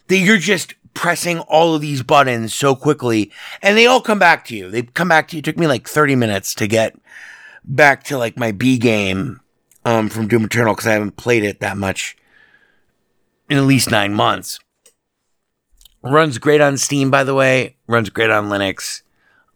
that 0.08 0.18
you're 0.18 0.38
just 0.38 0.74
pressing 0.94 1.40
all 1.40 1.74
of 1.74 1.80
these 1.80 2.02
buttons 2.02 2.52
so 2.52 2.76
quickly 2.76 3.32
and 3.62 3.76
they 3.76 3.86
all 3.86 4.00
come 4.00 4.18
back 4.18 4.44
to 4.46 4.56
you. 4.56 4.70
They 4.70 4.82
come 4.82 5.08
back 5.08 5.28
to 5.28 5.36
you. 5.36 5.38
It 5.38 5.44
took 5.44 5.56
me 5.56 5.66
like 5.66 5.88
30 5.88 6.16
minutes 6.16 6.54
to 6.56 6.66
get 6.66 6.94
back 7.64 8.04
to 8.04 8.18
like 8.18 8.36
my 8.36 8.52
B 8.52 8.78
game 8.78 9.40
um, 9.84 10.08
from 10.08 10.28
Doom 10.28 10.44
Eternal 10.44 10.74
because 10.74 10.86
I 10.86 10.92
haven't 10.92 11.16
played 11.16 11.44
it 11.44 11.60
that 11.60 11.76
much 11.76 12.16
in 13.48 13.58
at 13.58 13.64
least 13.64 13.90
nine 13.90 14.14
months. 14.14 14.58
Runs 16.02 16.38
great 16.38 16.60
on 16.60 16.76
Steam, 16.78 17.10
by 17.10 17.24
the 17.24 17.34
way. 17.34 17.76
Runs 17.86 18.10
great 18.10 18.30
on 18.30 18.48
Linux. 18.48 19.02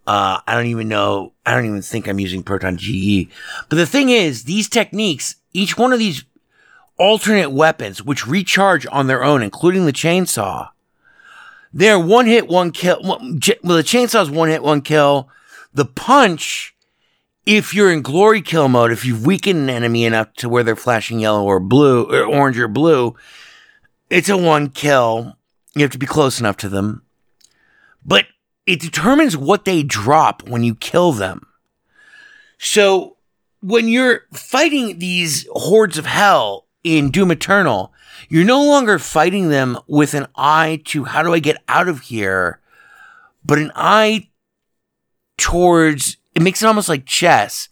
Uh, 0.07 0.39
I 0.47 0.55
don't 0.55 0.67
even 0.67 0.89
know. 0.89 1.33
I 1.45 1.55
don't 1.55 1.67
even 1.67 1.83
think 1.83 2.07
I'm 2.07 2.21
using 2.21 2.45
Proton 2.45 2.77
GE. 2.77 3.29
But 3.69 3.77
the 3.77 3.87
thing 3.87 4.11
is, 4.11 4.45
these 4.45 4.69
techniques, 4.69 5.37
each 5.53 5.77
one 5.77 5.93
of 5.93 5.99
these 5.99 6.25
alternate 6.99 7.51
weapons, 7.51 8.03
which 8.03 8.27
recharge 8.27 8.87
on 8.91 9.07
their 9.07 9.23
own, 9.23 9.43
including 9.43 9.87
the 9.87 9.93
chainsaw, 9.93 10.71
they're 11.73 11.99
one 11.99 12.27
hit, 12.27 12.49
one 12.49 12.71
kill. 12.71 13.01
Well, 13.03 13.19
the 13.19 13.83
chainsaw 13.85 14.23
is 14.23 14.31
one 14.31 14.49
hit, 14.49 14.63
one 14.63 14.81
kill. 14.81 15.29
The 15.75 15.85
punch, 15.85 16.75
if 17.45 17.75
you're 17.75 17.93
in 17.93 18.01
glory 18.03 18.41
kill 18.41 18.69
mode, 18.69 18.93
if 18.93 19.05
you've 19.05 19.27
weakened 19.27 19.59
an 19.59 19.71
enemy 19.71 20.05
enough 20.05 20.33
to 20.35 20.49
where 20.49 20.63
they're 20.63 20.75
flashing 20.75 21.21
yellow 21.21 21.45
or 21.45 21.61
blue, 21.61 22.05
or 22.05 22.25
orange 22.25 22.59
or 22.59 22.69
blue, 22.69 23.15
it's 24.09 24.29
a 24.29 24.37
one 24.37 24.71
kill. 24.71 25.37
You 25.75 25.83
have 25.83 25.91
to 25.91 25.99
be 25.99 26.07
close 26.07 26.41
enough 26.41 26.57
to 26.59 26.69
them. 26.71 27.03
But 28.05 28.27
it 28.65 28.81
determines 28.81 29.37
what 29.37 29.65
they 29.65 29.83
drop 29.83 30.49
when 30.49 30.65
you 30.65 30.75
kill 30.75 31.13
them. 31.13 31.47
So 32.59 33.17
when 33.61 33.89
you're 33.89 34.23
fighting 34.33 34.99
these 34.99 35.47
hordes 35.51 35.99
of 35.99 36.07
hell 36.07 36.66
in 36.87 37.11
Doom 37.11 37.32
Eternal, 37.32 37.93
you're 38.28 38.45
no 38.45 38.64
longer 38.64 39.01
fighting 39.01 39.49
them 39.49 39.76
with 39.89 40.14
an 40.14 40.28
eye 40.37 40.80
to 40.87 41.05
how 41.05 41.22
do 41.24 41.34
I 41.34 41.41
get 41.41 41.62
out 41.66 41.89
of 41.89 42.03
here, 42.03 42.61
but 43.45 43.59
an 43.59 43.72
eye 43.74 44.28
towards 45.37 46.16
it 46.34 46.43
makes 46.43 46.62
it 46.62 46.66
almost 46.66 46.89
like 46.89 47.07
chess 47.07 47.68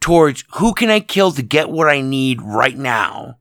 towards 0.00 0.44
who 0.56 0.74
can 0.74 0.90
I 0.90 1.00
kill 1.00 1.32
to 1.32 1.42
get 1.42 1.70
what 1.70 1.88
I 1.88 2.02
need 2.02 2.42
right 2.42 2.76
now. 2.76 3.38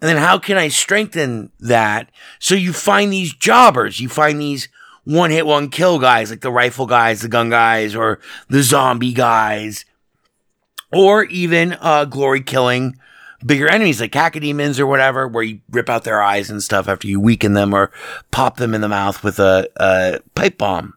And 0.00 0.08
then 0.08 0.18
how 0.18 0.38
can 0.38 0.56
I 0.56 0.68
strengthen 0.68 1.50
that? 1.58 2.10
So 2.38 2.54
you 2.54 2.72
find 2.72 3.12
these 3.12 3.34
jobbers, 3.34 3.98
you 3.98 4.08
find 4.08 4.40
these 4.40 4.68
one 5.04 5.30
hit, 5.30 5.46
one 5.46 5.68
kill 5.68 5.98
guys, 5.98 6.30
like 6.30 6.42
the 6.42 6.52
rifle 6.52 6.86
guys, 6.86 7.22
the 7.22 7.28
gun 7.28 7.50
guys, 7.50 7.96
or 7.96 8.20
the 8.48 8.62
zombie 8.62 9.12
guys, 9.12 9.84
or 10.92 11.24
even 11.24 11.76
uh, 11.80 12.04
glory 12.04 12.40
killing 12.40 12.96
bigger 13.44 13.68
enemies 13.68 14.00
like 14.00 14.12
cacodemons 14.12 14.78
or 14.78 14.86
whatever, 14.86 15.26
where 15.26 15.44
you 15.44 15.60
rip 15.70 15.88
out 15.88 16.04
their 16.04 16.22
eyes 16.22 16.50
and 16.50 16.62
stuff 16.62 16.88
after 16.88 17.08
you 17.08 17.20
weaken 17.20 17.54
them 17.54 17.74
or 17.74 17.90
pop 18.30 18.56
them 18.56 18.74
in 18.74 18.80
the 18.80 18.88
mouth 18.88 19.22
with 19.22 19.38
a, 19.38 19.68
a 19.76 20.20
pipe 20.34 20.58
bomb. 20.58 20.94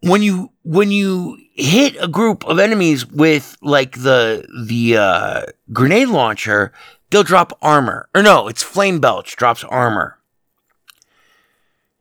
When 0.00 0.22
you 0.22 0.52
when 0.64 0.90
you 0.90 1.38
hit 1.54 1.96
a 1.98 2.08
group 2.08 2.44
of 2.44 2.58
enemies 2.58 3.06
with 3.06 3.56
like 3.62 4.00
the 4.02 4.46
the 4.66 4.96
uh, 4.98 5.42
grenade 5.72 6.08
launcher, 6.08 6.72
they'll 7.10 7.22
drop 7.22 7.56
armor. 7.62 8.08
Or 8.14 8.22
no, 8.22 8.48
it's 8.48 8.62
flame 8.62 9.00
belch 9.00 9.36
drops 9.36 9.64
armor. 9.64 10.18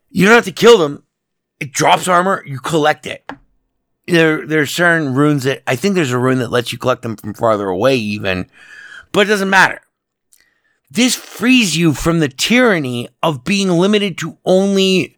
You 0.09 0.25
don't 0.25 0.35
have 0.35 0.45
to 0.45 0.51
kill 0.51 0.77
them. 0.77 1.03
It 1.59 1.71
drops 1.71 2.07
armor. 2.07 2.43
You 2.45 2.59
collect 2.59 3.05
it. 3.05 3.29
There, 4.07 4.45
there's 4.45 4.71
certain 4.71 5.13
runes 5.13 5.43
that 5.43 5.63
I 5.65 5.75
think 5.75 5.95
there's 5.95 6.11
a 6.11 6.17
rune 6.17 6.39
that 6.39 6.51
lets 6.51 6.71
you 6.71 6.77
collect 6.77 7.03
them 7.03 7.15
from 7.15 7.33
farther 7.33 7.69
away, 7.69 7.95
even, 7.95 8.49
but 9.11 9.27
it 9.27 9.29
doesn't 9.29 9.49
matter. 9.49 9.79
This 10.91 11.15
frees 11.15 11.77
you 11.77 11.93
from 11.93 12.19
the 12.19 12.27
tyranny 12.27 13.09
of 13.23 13.43
being 13.43 13.69
limited 13.69 14.17
to 14.19 14.37
only 14.45 15.17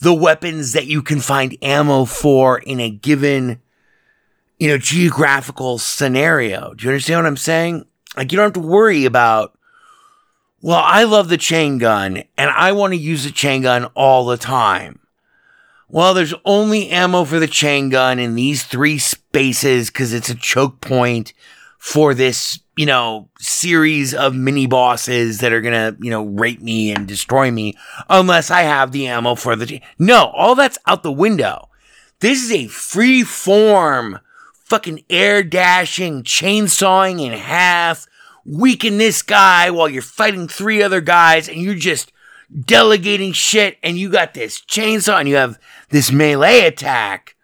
the 0.00 0.12
weapons 0.12 0.72
that 0.72 0.86
you 0.86 1.02
can 1.02 1.20
find 1.20 1.56
ammo 1.62 2.04
for 2.04 2.58
in 2.58 2.80
a 2.80 2.90
given, 2.90 3.62
you 4.58 4.68
know, 4.68 4.76
geographical 4.76 5.78
scenario. 5.78 6.74
Do 6.74 6.84
you 6.84 6.90
understand 6.90 7.20
what 7.20 7.28
I'm 7.28 7.36
saying? 7.36 7.86
Like, 8.16 8.30
you 8.30 8.36
don't 8.36 8.54
have 8.54 8.62
to 8.62 8.68
worry 8.68 9.04
about, 9.04 9.56
well, 10.60 10.82
I 10.84 11.04
love 11.04 11.28
the 11.28 11.38
chain 11.38 11.78
gun 11.78 12.24
and 12.36 12.50
I 12.50 12.72
want 12.72 12.92
to 12.92 12.98
use 12.98 13.24
the 13.24 13.30
chain 13.30 13.62
gun 13.62 13.86
all 13.94 14.26
the 14.26 14.36
time. 14.36 14.98
Well, 15.88 16.14
there's 16.14 16.34
only 16.44 16.88
ammo 16.90 17.24
for 17.24 17.38
the 17.38 17.46
chain 17.46 17.90
gun 17.90 18.18
in 18.18 18.34
these 18.34 18.64
three 18.64 18.98
spaces 18.98 19.88
because 19.88 20.12
it's 20.12 20.28
a 20.28 20.34
choke 20.34 20.80
point 20.80 21.32
for 21.78 22.12
this, 22.12 22.58
you 22.76 22.86
know, 22.86 23.28
series 23.38 24.12
of 24.12 24.34
mini 24.34 24.66
bosses 24.66 25.38
that 25.38 25.52
are 25.52 25.60
gonna, 25.60 25.96
you 26.00 26.10
know, 26.10 26.24
rape 26.24 26.60
me 26.60 26.90
and 26.90 27.06
destroy 27.06 27.52
me 27.52 27.74
unless 28.10 28.50
I 28.50 28.62
have 28.62 28.90
the 28.90 29.06
ammo 29.06 29.36
for 29.36 29.54
the. 29.54 29.80
No, 29.98 30.26
all 30.34 30.56
that's 30.56 30.78
out 30.86 31.04
the 31.04 31.12
window. 31.12 31.68
This 32.18 32.42
is 32.42 32.50
a 32.50 32.66
free 32.66 33.22
form, 33.22 34.18
fucking 34.64 35.04
air 35.08 35.44
dashing, 35.44 36.24
chainsawing 36.24 37.24
in 37.24 37.32
half, 37.32 38.06
weaken 38.44 38.98
this 38.98 39.22
guy 39.22 39.70
while 39.70 39.88
you're 39.88 40.02
fighting 40.02 40.48
three 40.48 40.82
other 40.82 41.00
guys, 41.00 41.48
and 41.48 41.58
you're 41.58 41.74
just 41.74 42.10
delegating 42.58 43.32
shit, 43.32 43.76
and 43.82 43.98
you 43.98 44.10
got 44.10 44.34
this 44.34 44.60
chainsaw, 44.60 45.20
and 45.20 45.28
you 45.28 45.36
have 45.36 45.58
this 45.90 46.12
melee 46.12 46.66
attack. 46.66 47.34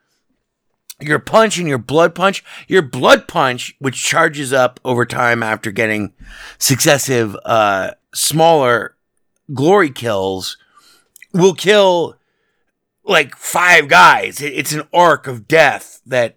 Your 1.01 1.19
punch 1.19 1.59
and 1.59 1.67
your 1.67 1.79
blood 1.79 2.15
punch, 2.15 2.45
your 2.69 2.83
blood 2.83 3.27
punch, 3.27 3.75
which 3.81 4.03
charges 4.03 4.53
up 4.53 4.79
over 4.85 5.05
time 5.05 5.43
after 5.43 5.73
getting 5.73 6.13
successive, 6.59 7.37
uh, 7.45 7.93
smaller 8.15 8.95
glory 9.53 9.91
kills, 9.91 10.57
will 11.33 11.55
kill 11.55 12.17
like 13.05 13.35
five 13.35 13.89
guys. 13.89 14.41
It's 14.41 14.73
an 14.73 14.87
arc 14.93 15.27
of 15.27 15.49
death 15.49 16.01
that 16.07 16.37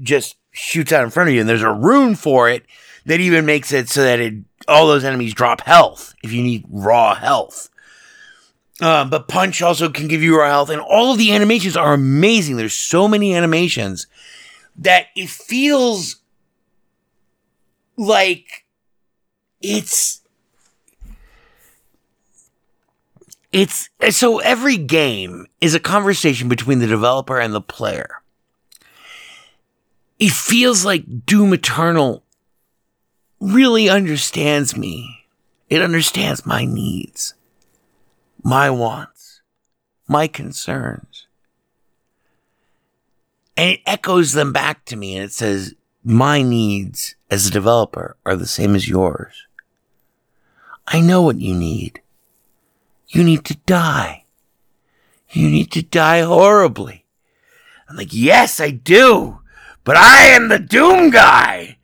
just 0.00 0.36
shoots 0.52 0.92
out 0.92 1.04
in 1.04 1.10
front 1.10 1.28
of 1.28 1.34
you, 1.34 1.40
and 1.40 1.48
there's 1.48 1.62
a 1.62 1.72
rune 1.72 2.14
for 2.14 2.48
it 2.48 2.64
that 3.06 3.20
even 3.20 3.46
makes 3.46 3.72
it 3.72 3.88
so 3.88 4.02
that 4.02 4.20
it 4.20 4.34
all 4.68 4.86
those 4.86 5.04
enemies 5.04 5.34
drop 5.34 5.62
health 5.62 6.14
if 6.22 6.32
you 6.32 6.42
need 6.42 6.64
raw 6.68 7.14
health. 7.14 7.68
Um, 8.80 9.10
but 9.10 9.28
Punch 9.28 9.60
also 9.60 9.90
can 9.90 10.08
give 10.08 10.22
you 10.22 10.38
raw 10.38 10.48
health, 10.48 10.70
and 10.70 10.80
all 10.80 11.12
of 11.12 11.18
the 11.18 11.32
animations 11.32 11.76
are 11.76 11.92
amazing. 11.92 12.56
There's 12.56 12.74
so 12.74 13.06
many 13.06 13.34
animations 13.34 14.06
that 14.76 15.06
it 15.14 15.28
feels 15.28 16.16
like 17.96 18.64
it's 19.60 20.22
it's 23.52 23.90
so 24.10 24.38
every 24.38 24.76
game 24.76 25.46
is 25.60 25.74
a 25.74 25.80
conversation 25.80 26.48
between 26.48 26.78
the 26.78 26.86
developer 26.86 27.38
and 27.38 27.52
the 27.52 27.60
player. 27.60 28.22
It 30.18 30.32
feels 30.32 30.84
like 30.84 31.26
Doom 31.26 31.52
Eternal 31.52 32.22
really 33.40 33.88
understands 33.88 34.76
me. 34.76 35.24
It 35.68 35.82
understands 35.82 36.46
my 36.46 36.64
needs, 36.64 37.34
my 38.42 38.70
wants, 38.70 39.42
my 40.08 40.26
concerns. 40.26 41.26
And 43.56 43.70
it 43.70 43.80
echoes 43.86 44.32
them 44.32 44.52
back 44.52 44.84
to 44.86 44.96
me 44.96 45.16
and 45.16 45.24
it 45.24 45.32
says, 45.32 45.74
my 46.02 46.42
needs 46.42 47.14
as 47.30 47.46
a 47.46 47.50
developer 47.50 48.16
are 48.24 48.36
the 48.36 48.46
same 48.46 48.74
as 48.74 48.88
yours. 48.88 49.46
I 50.86 51.00
know 51.00 51.22
what 51.22 51.38
you 51.38 51.54
need. 51.54 52.00
You 53.08 53.22
need 53.22 53.44
to 53.44 53.56
die. 53.66 54.24
You 55.30 55.48
need 55.48 55.70
to 55.72 55.82
die 55.82 56.22
horribly. 56.22 57.04
I'm 57.88 57.96
like, 57.96 58.12
yes, 58.12 58.60
I 58.60 58.70
do. 58.70 59.40
But 59.84 59.96
I 59.96 60.28
am 60.28 60.48
the 60.48 60.58
Doom 60.58 61.10
guy. 61.10 61.78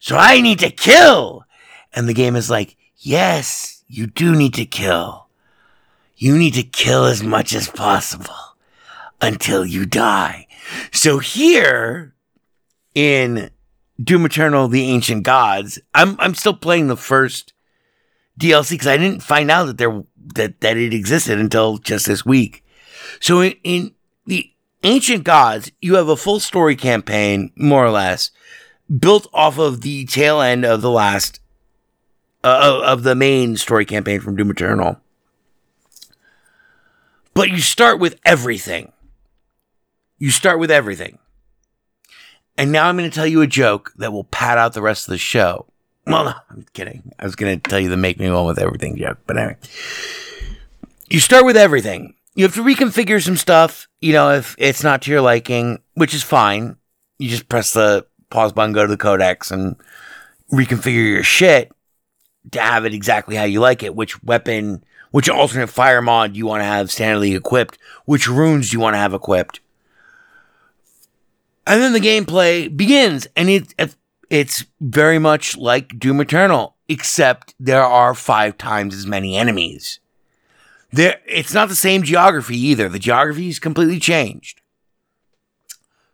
So 0.00 0.16
I 0.16 0.40
need 0.40 0.58
to 0.60 0.70
kill. 0.70 1.44
And 1.92 2.08
the 2.08 2.14
game 2.14 2.36
is 2.36 2.50
like, 2.50 2.76
yes, 2.96 3.84
you 3.86 4.06
do 4.06 4.34
need 4.34 4.54
to 4.54 4.66
kill. 4.66 5.25
You 6.16 6.38
need 6.38 6.54
to 6.54 6.62
kill 6.62 7.04
as 7.04 7.22
much 7.22 7.54
as 7.54 7.68
possible 7.68 8.34
until 9.20 9.66
you 9.66 9.84
die. 9.84 10.46
So 10.92 11.18
here 11.18 12.14
in 12.94 13.50
Doom 14.02 14.24
Eternal, 14.24 14.68
The 14.68 14.90
Ancient 14.90 15.22
Gods, 15.22 15.78
I'm, 15.94 16.18
I'm 16.18 16.34
still 16.34 16.54
playing 16.54 16.88
the 16.88 16.96
first 16.96 17.52
DLC 18.38 18.70
because 18.70 18.86
I 18.86 18.96
didn't 18.96 19.22
find 19.22 19.50
out 19.50 19.66
that 19.66 19.78
there, 19.78 20.04
that, 20.34 20.60
that 20.60 20.76
it 20.76 20.94
existed 20.94 21.38
until 21.38 21.78
just 21.78 22.06
this 22.06 22.24
week. 22.24 22.64
So 23.20 23.42
in, 23.42 23.54
in 23.62 23.94
the 24.26 24.50
Ancient 24.82 25.24
Gods, 25.24 25.70
you 25.80 25.96
have 25.96 26.08
a 26.08 26.16
full 26.16 26.40
story 26.40 26.76
campaign, 26.76 27.52
more 27.56 27.84
or 27.84 27.90
less, 27.90 28.30
built 28.98 29.26
off 29.34 29.58
of 29.58 29.82
the 29.82 30.06
tail 30.06 30.40
end 30.40 30.64
of 30.64 30.80
the 30.80 30.90
last, 30.90 31.40
uh, 32.44 32.80
of 32.84 33.02
the 33.02 33.14
main 33.14 33.56
story 33.56 33.84
campaign 33.84 34.20
from 34.20 34.36
Doom 34.36 34.50
Eternal. 34.50 35.00
But 37.36 37.50
you 37.50 37.58
start 37.58 37.98
with 38.00 38.18
everything. 38.24 38.92
You 40.18 40.30
start 40.30 40.58
with 40.58 40.70
everything. 40.70 41.18
And 42.56 42.72
now 42.72 42.86
I'm 42.86 42.96
going 42.96 43.10
to 43.10 43.14
tell 43.14 43.26
you 43.26 43.42
a 43.42 43.46
joke 43.46 43.92
that 43.96 44.10
will 44.10 44.24
pad 44.24 44.56
out 44.56 44.72
the 44.72 44.80
rest 44.80 45.06
of 45.06 45.12
the 45.12 45.18
show. 45.18 45.66
Well, 46.06 46.24
no, 46.24 46.32
I'm 46.48 46.64
kidding. 46.72 47.12
I 47.18 47.24
was 47.26 47.36
going 47.36 47.60
to 47.60 47.68
tell 47.68 47.78
you 47.78 47.90
the 47.90 47.96
make 47.98 48.18
me 48.18 48.30
one 48.30 48.46
with 48.46 48.58
everything 48.58 48.96
joke, 48.96 49.18
but 49.26 49.36
anyway. 49.36 49.56
You 51.10 51.20
start 51.20 51.44
with 51.44 51.58
everything. 51.58 52.14
You 52.36 52.44
have 52.44 52.54
to 52.54 52.64
reconfigure 52.64 53.22
some 53.22 53.36
stuff, 53.36 53.86
you 54.00 54.14
know, 54.14 54.32
if 54.32 54.56
it's 54.56 54.82
not 54.82 55.02
to 55.02 55.10
your 55.10 55.20
liking, 55.20 55.80
which 55.92 56.14
is 56.14 56.22
fine. 56.22 56.76
You 57.18 57.28
just 57.28 57.50
press 57.50 57.74
the 57.74 58.06
pause 58.30 58.54
button, 58.54 58.72
go 58.72 58.82
to 58.82 58.88
the 58.88 58.96
codex, 58.96 59.50
and 59.50 59.76
reconfigure 60.50 61.12
your 61.12 61.22
shit 61.22 61.70
to 62.52 62.60
have 62.60 62.86
it 62.86 62.94
exactly 62.94 63.36
how 63.36 63.44
you 63.44 63.60
like 63.60 63.82
it. 63.82 63.94
Which 63.94 64.22
weapon, 64.22 64.84
which 65.10 65.28
alternate 65.28 65.68
fire 65.68 66.02
mod 66.02 66.32
do 66.32 66.38
you 66.38 66.46
want 66.46 66.60
to 66.60 66.66
have 66.66 66.88
standardly 66.88 67.36
equipped? 67.36 67.78
Which 68.04 68.28
runes 68.28 68.70
do 68.70 68.76
you 68.76 68.80
want 68.80 68.94
to 68.94 68.98
have 68.98 69.14
equipped? 69.14 69.60
And 71.66 71.82
then 71.82 71.92
the 71.92 72.00
gameplay 72.00 72.74
begins, 72.74 73.26
and 73.36 73.48
it 73.50 73.74
it's 74.30 74.64
very 74.80 75.18
much 75.18 75.56
like 75.56 75.98
Doom 75.98 76.20
Eternal, 76.20 76.76
except 76.88 77.54
there 77.58 77.84
are 77.84 78.14
five 78.14 78.58
times 78.58 78.94
as 78.94 79.06
many 79.06 79.36
enemies. 79.36 80.00
There, 80.92 81.20
it's 81.26 81.54
not 81.54 81.68
the 81.68 81.76
same 81.76 82.02
geography 82.02 82.58
either. 82.58 82.88
The 82.88 82.98
geography 82.98 83.48
is 83.48 83.58
completely 83.58 83.98
changed. 83.98 84.60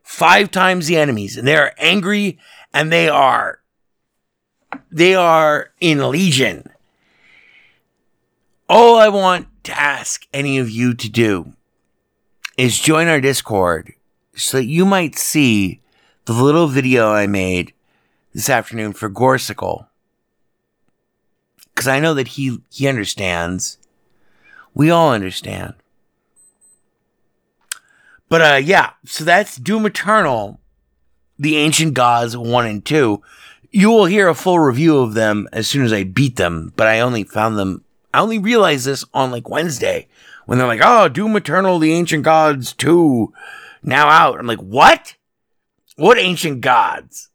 Five 0.03 0.51
times 0.51 0.87
the 0.87 0.97
enemies, 0.97 1.37
and 1.37 1.47
they 1.47 1.57
are 1.57 1.73
angry, 1.79 2.39
and 2.73 2.91
they 2.91 3.09
are 3.09 3.61
they 4.91 5.15
are 5.15 5.71
in 5.81 6.11
legion. 6.11 6.72
All 8.75 8.97
I 8.97 9.11
want 9.11 9.49
to 9.65 9.79
ask 9.79 10.27
any 10.33 10.57
of 10.57 10.71
you 10.71 10.95
to 10.95 11.11
do 11.11 11.53
is 12.57 12.79
join 12.79 13.07
our 13.07 13.21
Discord 13.21 13.93
so 14.35 14.57
that 14.57 14.65
you 14.65 14.87
might 14.87 15.19
see 15.19 15.83
the 16.25 16.33
little 16.33 16.69
video 16.69 17.13
I 17.13 17.27
made 17.27 17.75
this 18.33 18.49
afternoon 18.49 18.95
for 18.95 19.11
Gorsicle. 19.11 19.89
Because 21.75 21.87
I 21.87 22.01
know 22.01 22.15
that 22.15 22.29
he, 22.29 22.63
he 22.71 22.89
understands. 22.89 23.77
We 24.73 24.89
all 24.89 25.13
understand. 25.13 25.75
But 28.31 28.41
uh, 28.41 28.57
yeah, 28.57 28.93
so 29.05 29.23
that's 29.23 29.57
Doom 29.57 29.85
Eternal, 29.85 30.61
the 31.39 31.59
Ancient 31.59 31.93
Gods 31.93 32.39
1 32.39 32.67
and 32.67 32.83
2. 32.83 33.23
You 33.71 33.91
will 33.91 34.07
hear 34.07 34.29
a 34.29 34.35
full 34.35 34.61
review 34.61 34.97
of 34.97 35.13
them 35.13 35.47
as 35.53 35.69
soon 35.69 35.85
as 35.85 35.93
I 35.93 36.05
beat 36.05 36.37
them, 36.37 36.73
but 36.75 36.87
I 36.87 37.01
only 37.01 37.25
found 37.25 37.59
them, 37.59 37.85
I 38.13 38.21
only 38.21 38.39
realized 38.39 38.87
this 38.87 39.05
on 39.15 39.31
like 39.31 39.49
Wednesday 39.49 40.09
when 40.47 40.59
they're 40.59 40.67
like, 40.67 40.81
oh, 40.83 41.09
Doom 41.09 41.37
Eternal, 41.37 41.79
the 41.79 41.93
Ancient 41.93 42.25
Gods 42.25 42.73
2 42.75 43.33
now 43.83 44.09
out. 44.09 44.39
I'm 44.39 44.47
like, 44.47 44.59
what? 44.59 45.17
What 45.97 46.19
ancient 46.19 46.63
gods? 46.63 47.29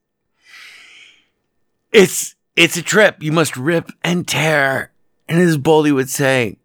It's 1.91 2.36
it's 2.55 2.75
a 2.75 2.82
trip. 2.82 3.21
You 3.21 3.32
must 3.32 3.55
rip 3.55 3.91
and 4.03 4.28
tear. 4.28 4.91
And 5.30 5.39
as 5.39 5.57
Boldy 5.57 5.93
would 5.93 6.09
say, 6.09 6.57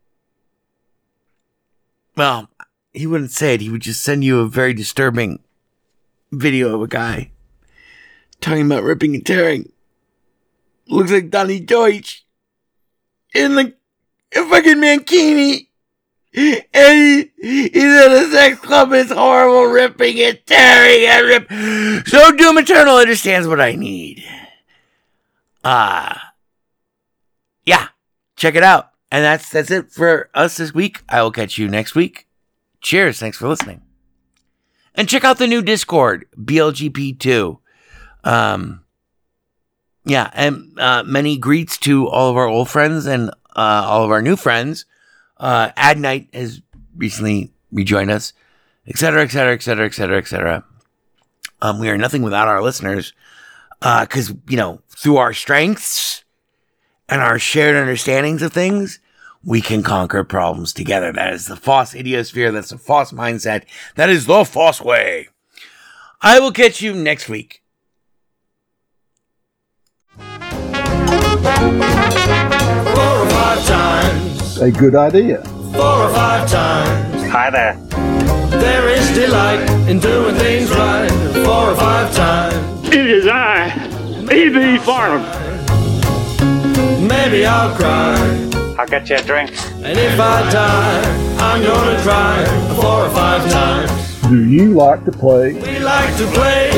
well, 2.16 2.48
he 2.92 3.06
wouldn't 3.06 3.30
say 3.30 3.54
it. 3.54 3.60
He 3.60 3.70
would 3.70 3.82
just 3.82 4.02
send 4.02 4.24
you 4.24 4.40
a 4.40 4.48
very 4.48 4.72
disturbing 4.72 5.40
video 6.30 6.74
of 6.74 6.82
a 6.82 6.88
guy 6.88 7.30
talking 8.40 8.66
about 8.66 8.82
ripping 8.82 9.14
and 9.14 9.24
tearing. 9.24 9.70
Looks 10.88 11.10
like 11.10 11.30
Donny 11.30 11.60
Deutsch 11.60 12.24
in 13.34 13.54
the 13.54 13.74
fucking 14.34 14.78
mankini. 14.78 15.68
And 16.34 17.30
he, 17.36 17.68
he's 17.68 18.00
at 18.00 18.10
a 18.10 18.30
sex 18.30 18.58
club. 18.60 18.92
It's 18.92 19.12
horrible, 19.12 19.64
ripping 19.64 20.18
and 20.20 20.38
tearing 20.46 21.06
and 21.06 21.26
rip. 21.26 22.06
So 22.08 22.32
Doom 22.32 22.58
Eternal 22.58 22.96
understands 22.96 23.46
what 23.46 23.60
I 23.60 23.74
need. 23.74 24.24
Uh, 25.62 26.14
yeah, 27.64 27.88
check 28.36 28.54
it 28.54 28.62
out. 28.62 28.90
And 29.10 29.22
that's 29.22 29.50
that's 29.50 29.70
it 29.70 29.92
for 29.92 30.30
us 30.32 30.56
this 30.56 30.72
week. 30.72 31.02
I 31.08 31.22
will 31.22 31.30
catch 31.30 31.58
you 31.58 31.68
next 31.68 31.94
week. 31.94 32.26
Cheers. 32.80 33.18
Thanks 33.18 33.36
for 33.36 33.46
listening. 33.46 33.82
And 34.94 35.08
check 35.08 35.24
out 35.24 35.38
the 35.38 35.46
new 35.46 35.62
Discord, 35.62 36.26
BLGP2. 36.36 37.58
Um, 38.24 38.84
yeah, 40.04 40.30
and 40.34 40.78
uh, 40.78 41.02
many 41.04 41.36
greets 41.38 41.78
to 41.78 42.08
all 42.08 42.30
of 42.30 42.36
our 42.36 42.46
old 42.46 42.68
friends 42.68 43.06
and 43.06 43.30
uh, 43.56 43.84
all 43.86 44.04
of 44.04 44.10
our 44.10 44.22
new 44.22 44.36
friends. 44.36 44.84
Uh, 45.38 45.70
Ad 45.76 45.98
Night 45.98 46.28
has 46.32 46.62
recently 46.96 47.52
rejoined 47.70 48.10
us, 48.10 48.32
et 48.86 48.96
cetera, 48.96 49.22
et 49.22 49.30
cetera, 49.30 49.54
etc., 49.54 49.86
etc., 49.86 49.86
etc., 49.86 50.18
etc., 50.18 50.18
etc. 50.18 50.64
Um, 51.60 51.78
we 51.78 51.88
are 51.88 51.98
nothing 51.98 52.22
without 52.22 52.48
our 52.48 52.62
listeners, 52.62 53.12
because 53.80 54.32
you 54.48 54.56
know 54.56 54.80
through 54.88 55.16
our 55.16 55.32
strengths 55.32 56.24
and 57.08 57.20
our 57.20 57.38
shared 57.38 57.76
understandings 57.76 58.42
of 58.42 58.52
things, 58.52 59.00
we 59.44 59.60
can 59.60 59.82
conquer 59.82 60.24
problems 60.24 60.72
together. 60.72 61.12
That 61.12 61.32
is 61.32 61.46
the 61.46 61.56
false 61.56 61.94
idiosphere. 61.94 62.52
That's 62.52 62.70
the 62.70 62.78
false 62.78 63.12
mindset. 63.12 63.64
That 63.96 64.10
is 64.10 64.26
the 64.26 64.44
false 64.44 64.80
way. 64.80 65.28
I 66.20 66.38
will 66.38 66.52
catch 66.52 66.80
you 66.80 66.94
next 66.94 67.28
week. 67.28 67.61
Five 73.52 73.66
times, 73.66 74.58
A 74.58 74.70
good 74.70 74.94
idea. 74.94 75.42
four 75.72 76.04
or 76.04 76.08
five 76.10 76.48
times. 76.48 77.30
Hi 77.30 77.50
there. 77.50 77.74
There 78.48 78.88
is 78.88 79.06
delight 79.14 79.68
in 79.90 80.00
doing 80.00 80.34
things 80.36 80.70
right. 80.70 81.10
Four 81.44 81.72
or 81.72 81.74
five 81.76 82.14
times. 82.14 82.88
It 82.88 83.06
is 83.10 83.26
I, 83.26 83.68
E.B. 84.32 84.78
Farnham. 84.78 85.22
Maybe 87.06 87.44
I'll 87.44 87.74
cry. 87.76 88.16
I'll 88.78 88.86
get 88.86 89.10
you 89.10 89.16
a 89.16 89.22
drink. 89.22 89.50
And 89.84 89.98
if 89.98 90.18
I 90.18 90.50
die, 90.50 91.02
I'm 91.38 91.62
gonna 91.62 92.00
cry 92.02 92.44
four 92.80 93.04
or 93.06 93.10
five 93.10 93.50
times. 93.50 94.20
Do 94.28 94.48
you 94.48 94.72
like 94.72 95.04
to 95.04 95.12
play? 95.12 95.52
We 95.52 95.78
like 95.78 96.16
to 96.16 96.26
play, 96.28 96.70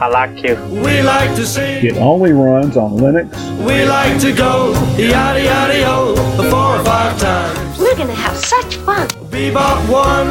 I 0.00 0.08
like 0.08 0.42
you. 0.42 0.56
we 0.70 1.00
like 1.02 1.34
to 1.36 1.46
sing, 1.46 1.84
It 1.84 1.96
only 1.96 2.32
runs 2.32 2.76
on 2.76 2.92
Linux. 2.98 3.28
we 3.66 3.84
like 3.84 4.20
to 4.20 4.32
go 4.32 4.72
yada 4.96 5.42
yada 5.42 5.78
yo 5.78 6.14
four 6.50 6.76
or 6.76 6.84
five 6.84 7.18
times. 7.18 7.78
We're 7.78 7.96
gonna 7.96 8.14
have 8.14 8.36
such 8.36 8.76
fun. 8.76 9.08
Bebop 9.32 9.78
one, 9.88 10.28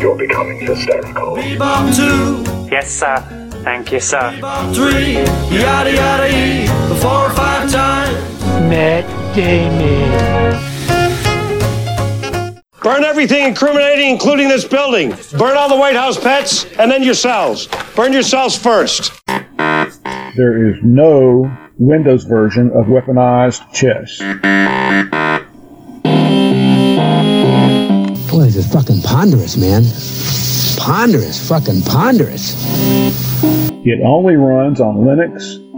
You're 0.00 0.16
becoming 0.16 0.60
hysterical. 0.60 1.36
bebop 1.36 1.94
two, 1.96 2.44
Yes, 2.70 2.90
sir. 2.90 3.16
Thank 3.64 3.90
you, 3.92 4.00
sir. 4.00 4.30
bebop 4.38 4.74
three, 4.74 5.14
yada 5.58 5.92
yada 5.92 6.28
e 6.30 6.66
four 7.02 7.26
or 7.26 7.30
five 7.30 7.70
times. 7.70 8.28
Burn 12.88 13.04
everything 13.04 13.44
incriminating, 13.44 14.08
including 14.08 14.48
this 14.48 14.64
building. 14.64 15.10
Burn 15.36 15.58
all 15.58 15.68
the 15.68 15.76
White 15.76 15.94
House 15.94 16.18
pets, 16.18 16.64
and 16.78 16.90
then 16.90 17.02
yourselves. 17.02 17.68
Burn 17.94 18.14
yourselves 18.14 18.56
first. 18.56 19.20
There 19.26 20.70
is 20.70 20.78
no 20.82 21.54
Windows 21.76 22.24
version 22.24 22.68
of 22.68 22.86
weaponized 22.86 23.60
chess. 23.74 24.18
Boy, 28.30 28.44
this 28.44 28.56
is 28.56 28.72
fucking 28.72 29.02
ponderous, 29.02 29.58
man. 29.58 29.82
Ponderous, 30.78 31.46
fucking 31.46 31.82
ponderous. 31.82 32.54
It 33.84 34.00
only 34.02 34.36
runs 34.36 34.80
on 34.80 34.96
Linux. 35.04 35.67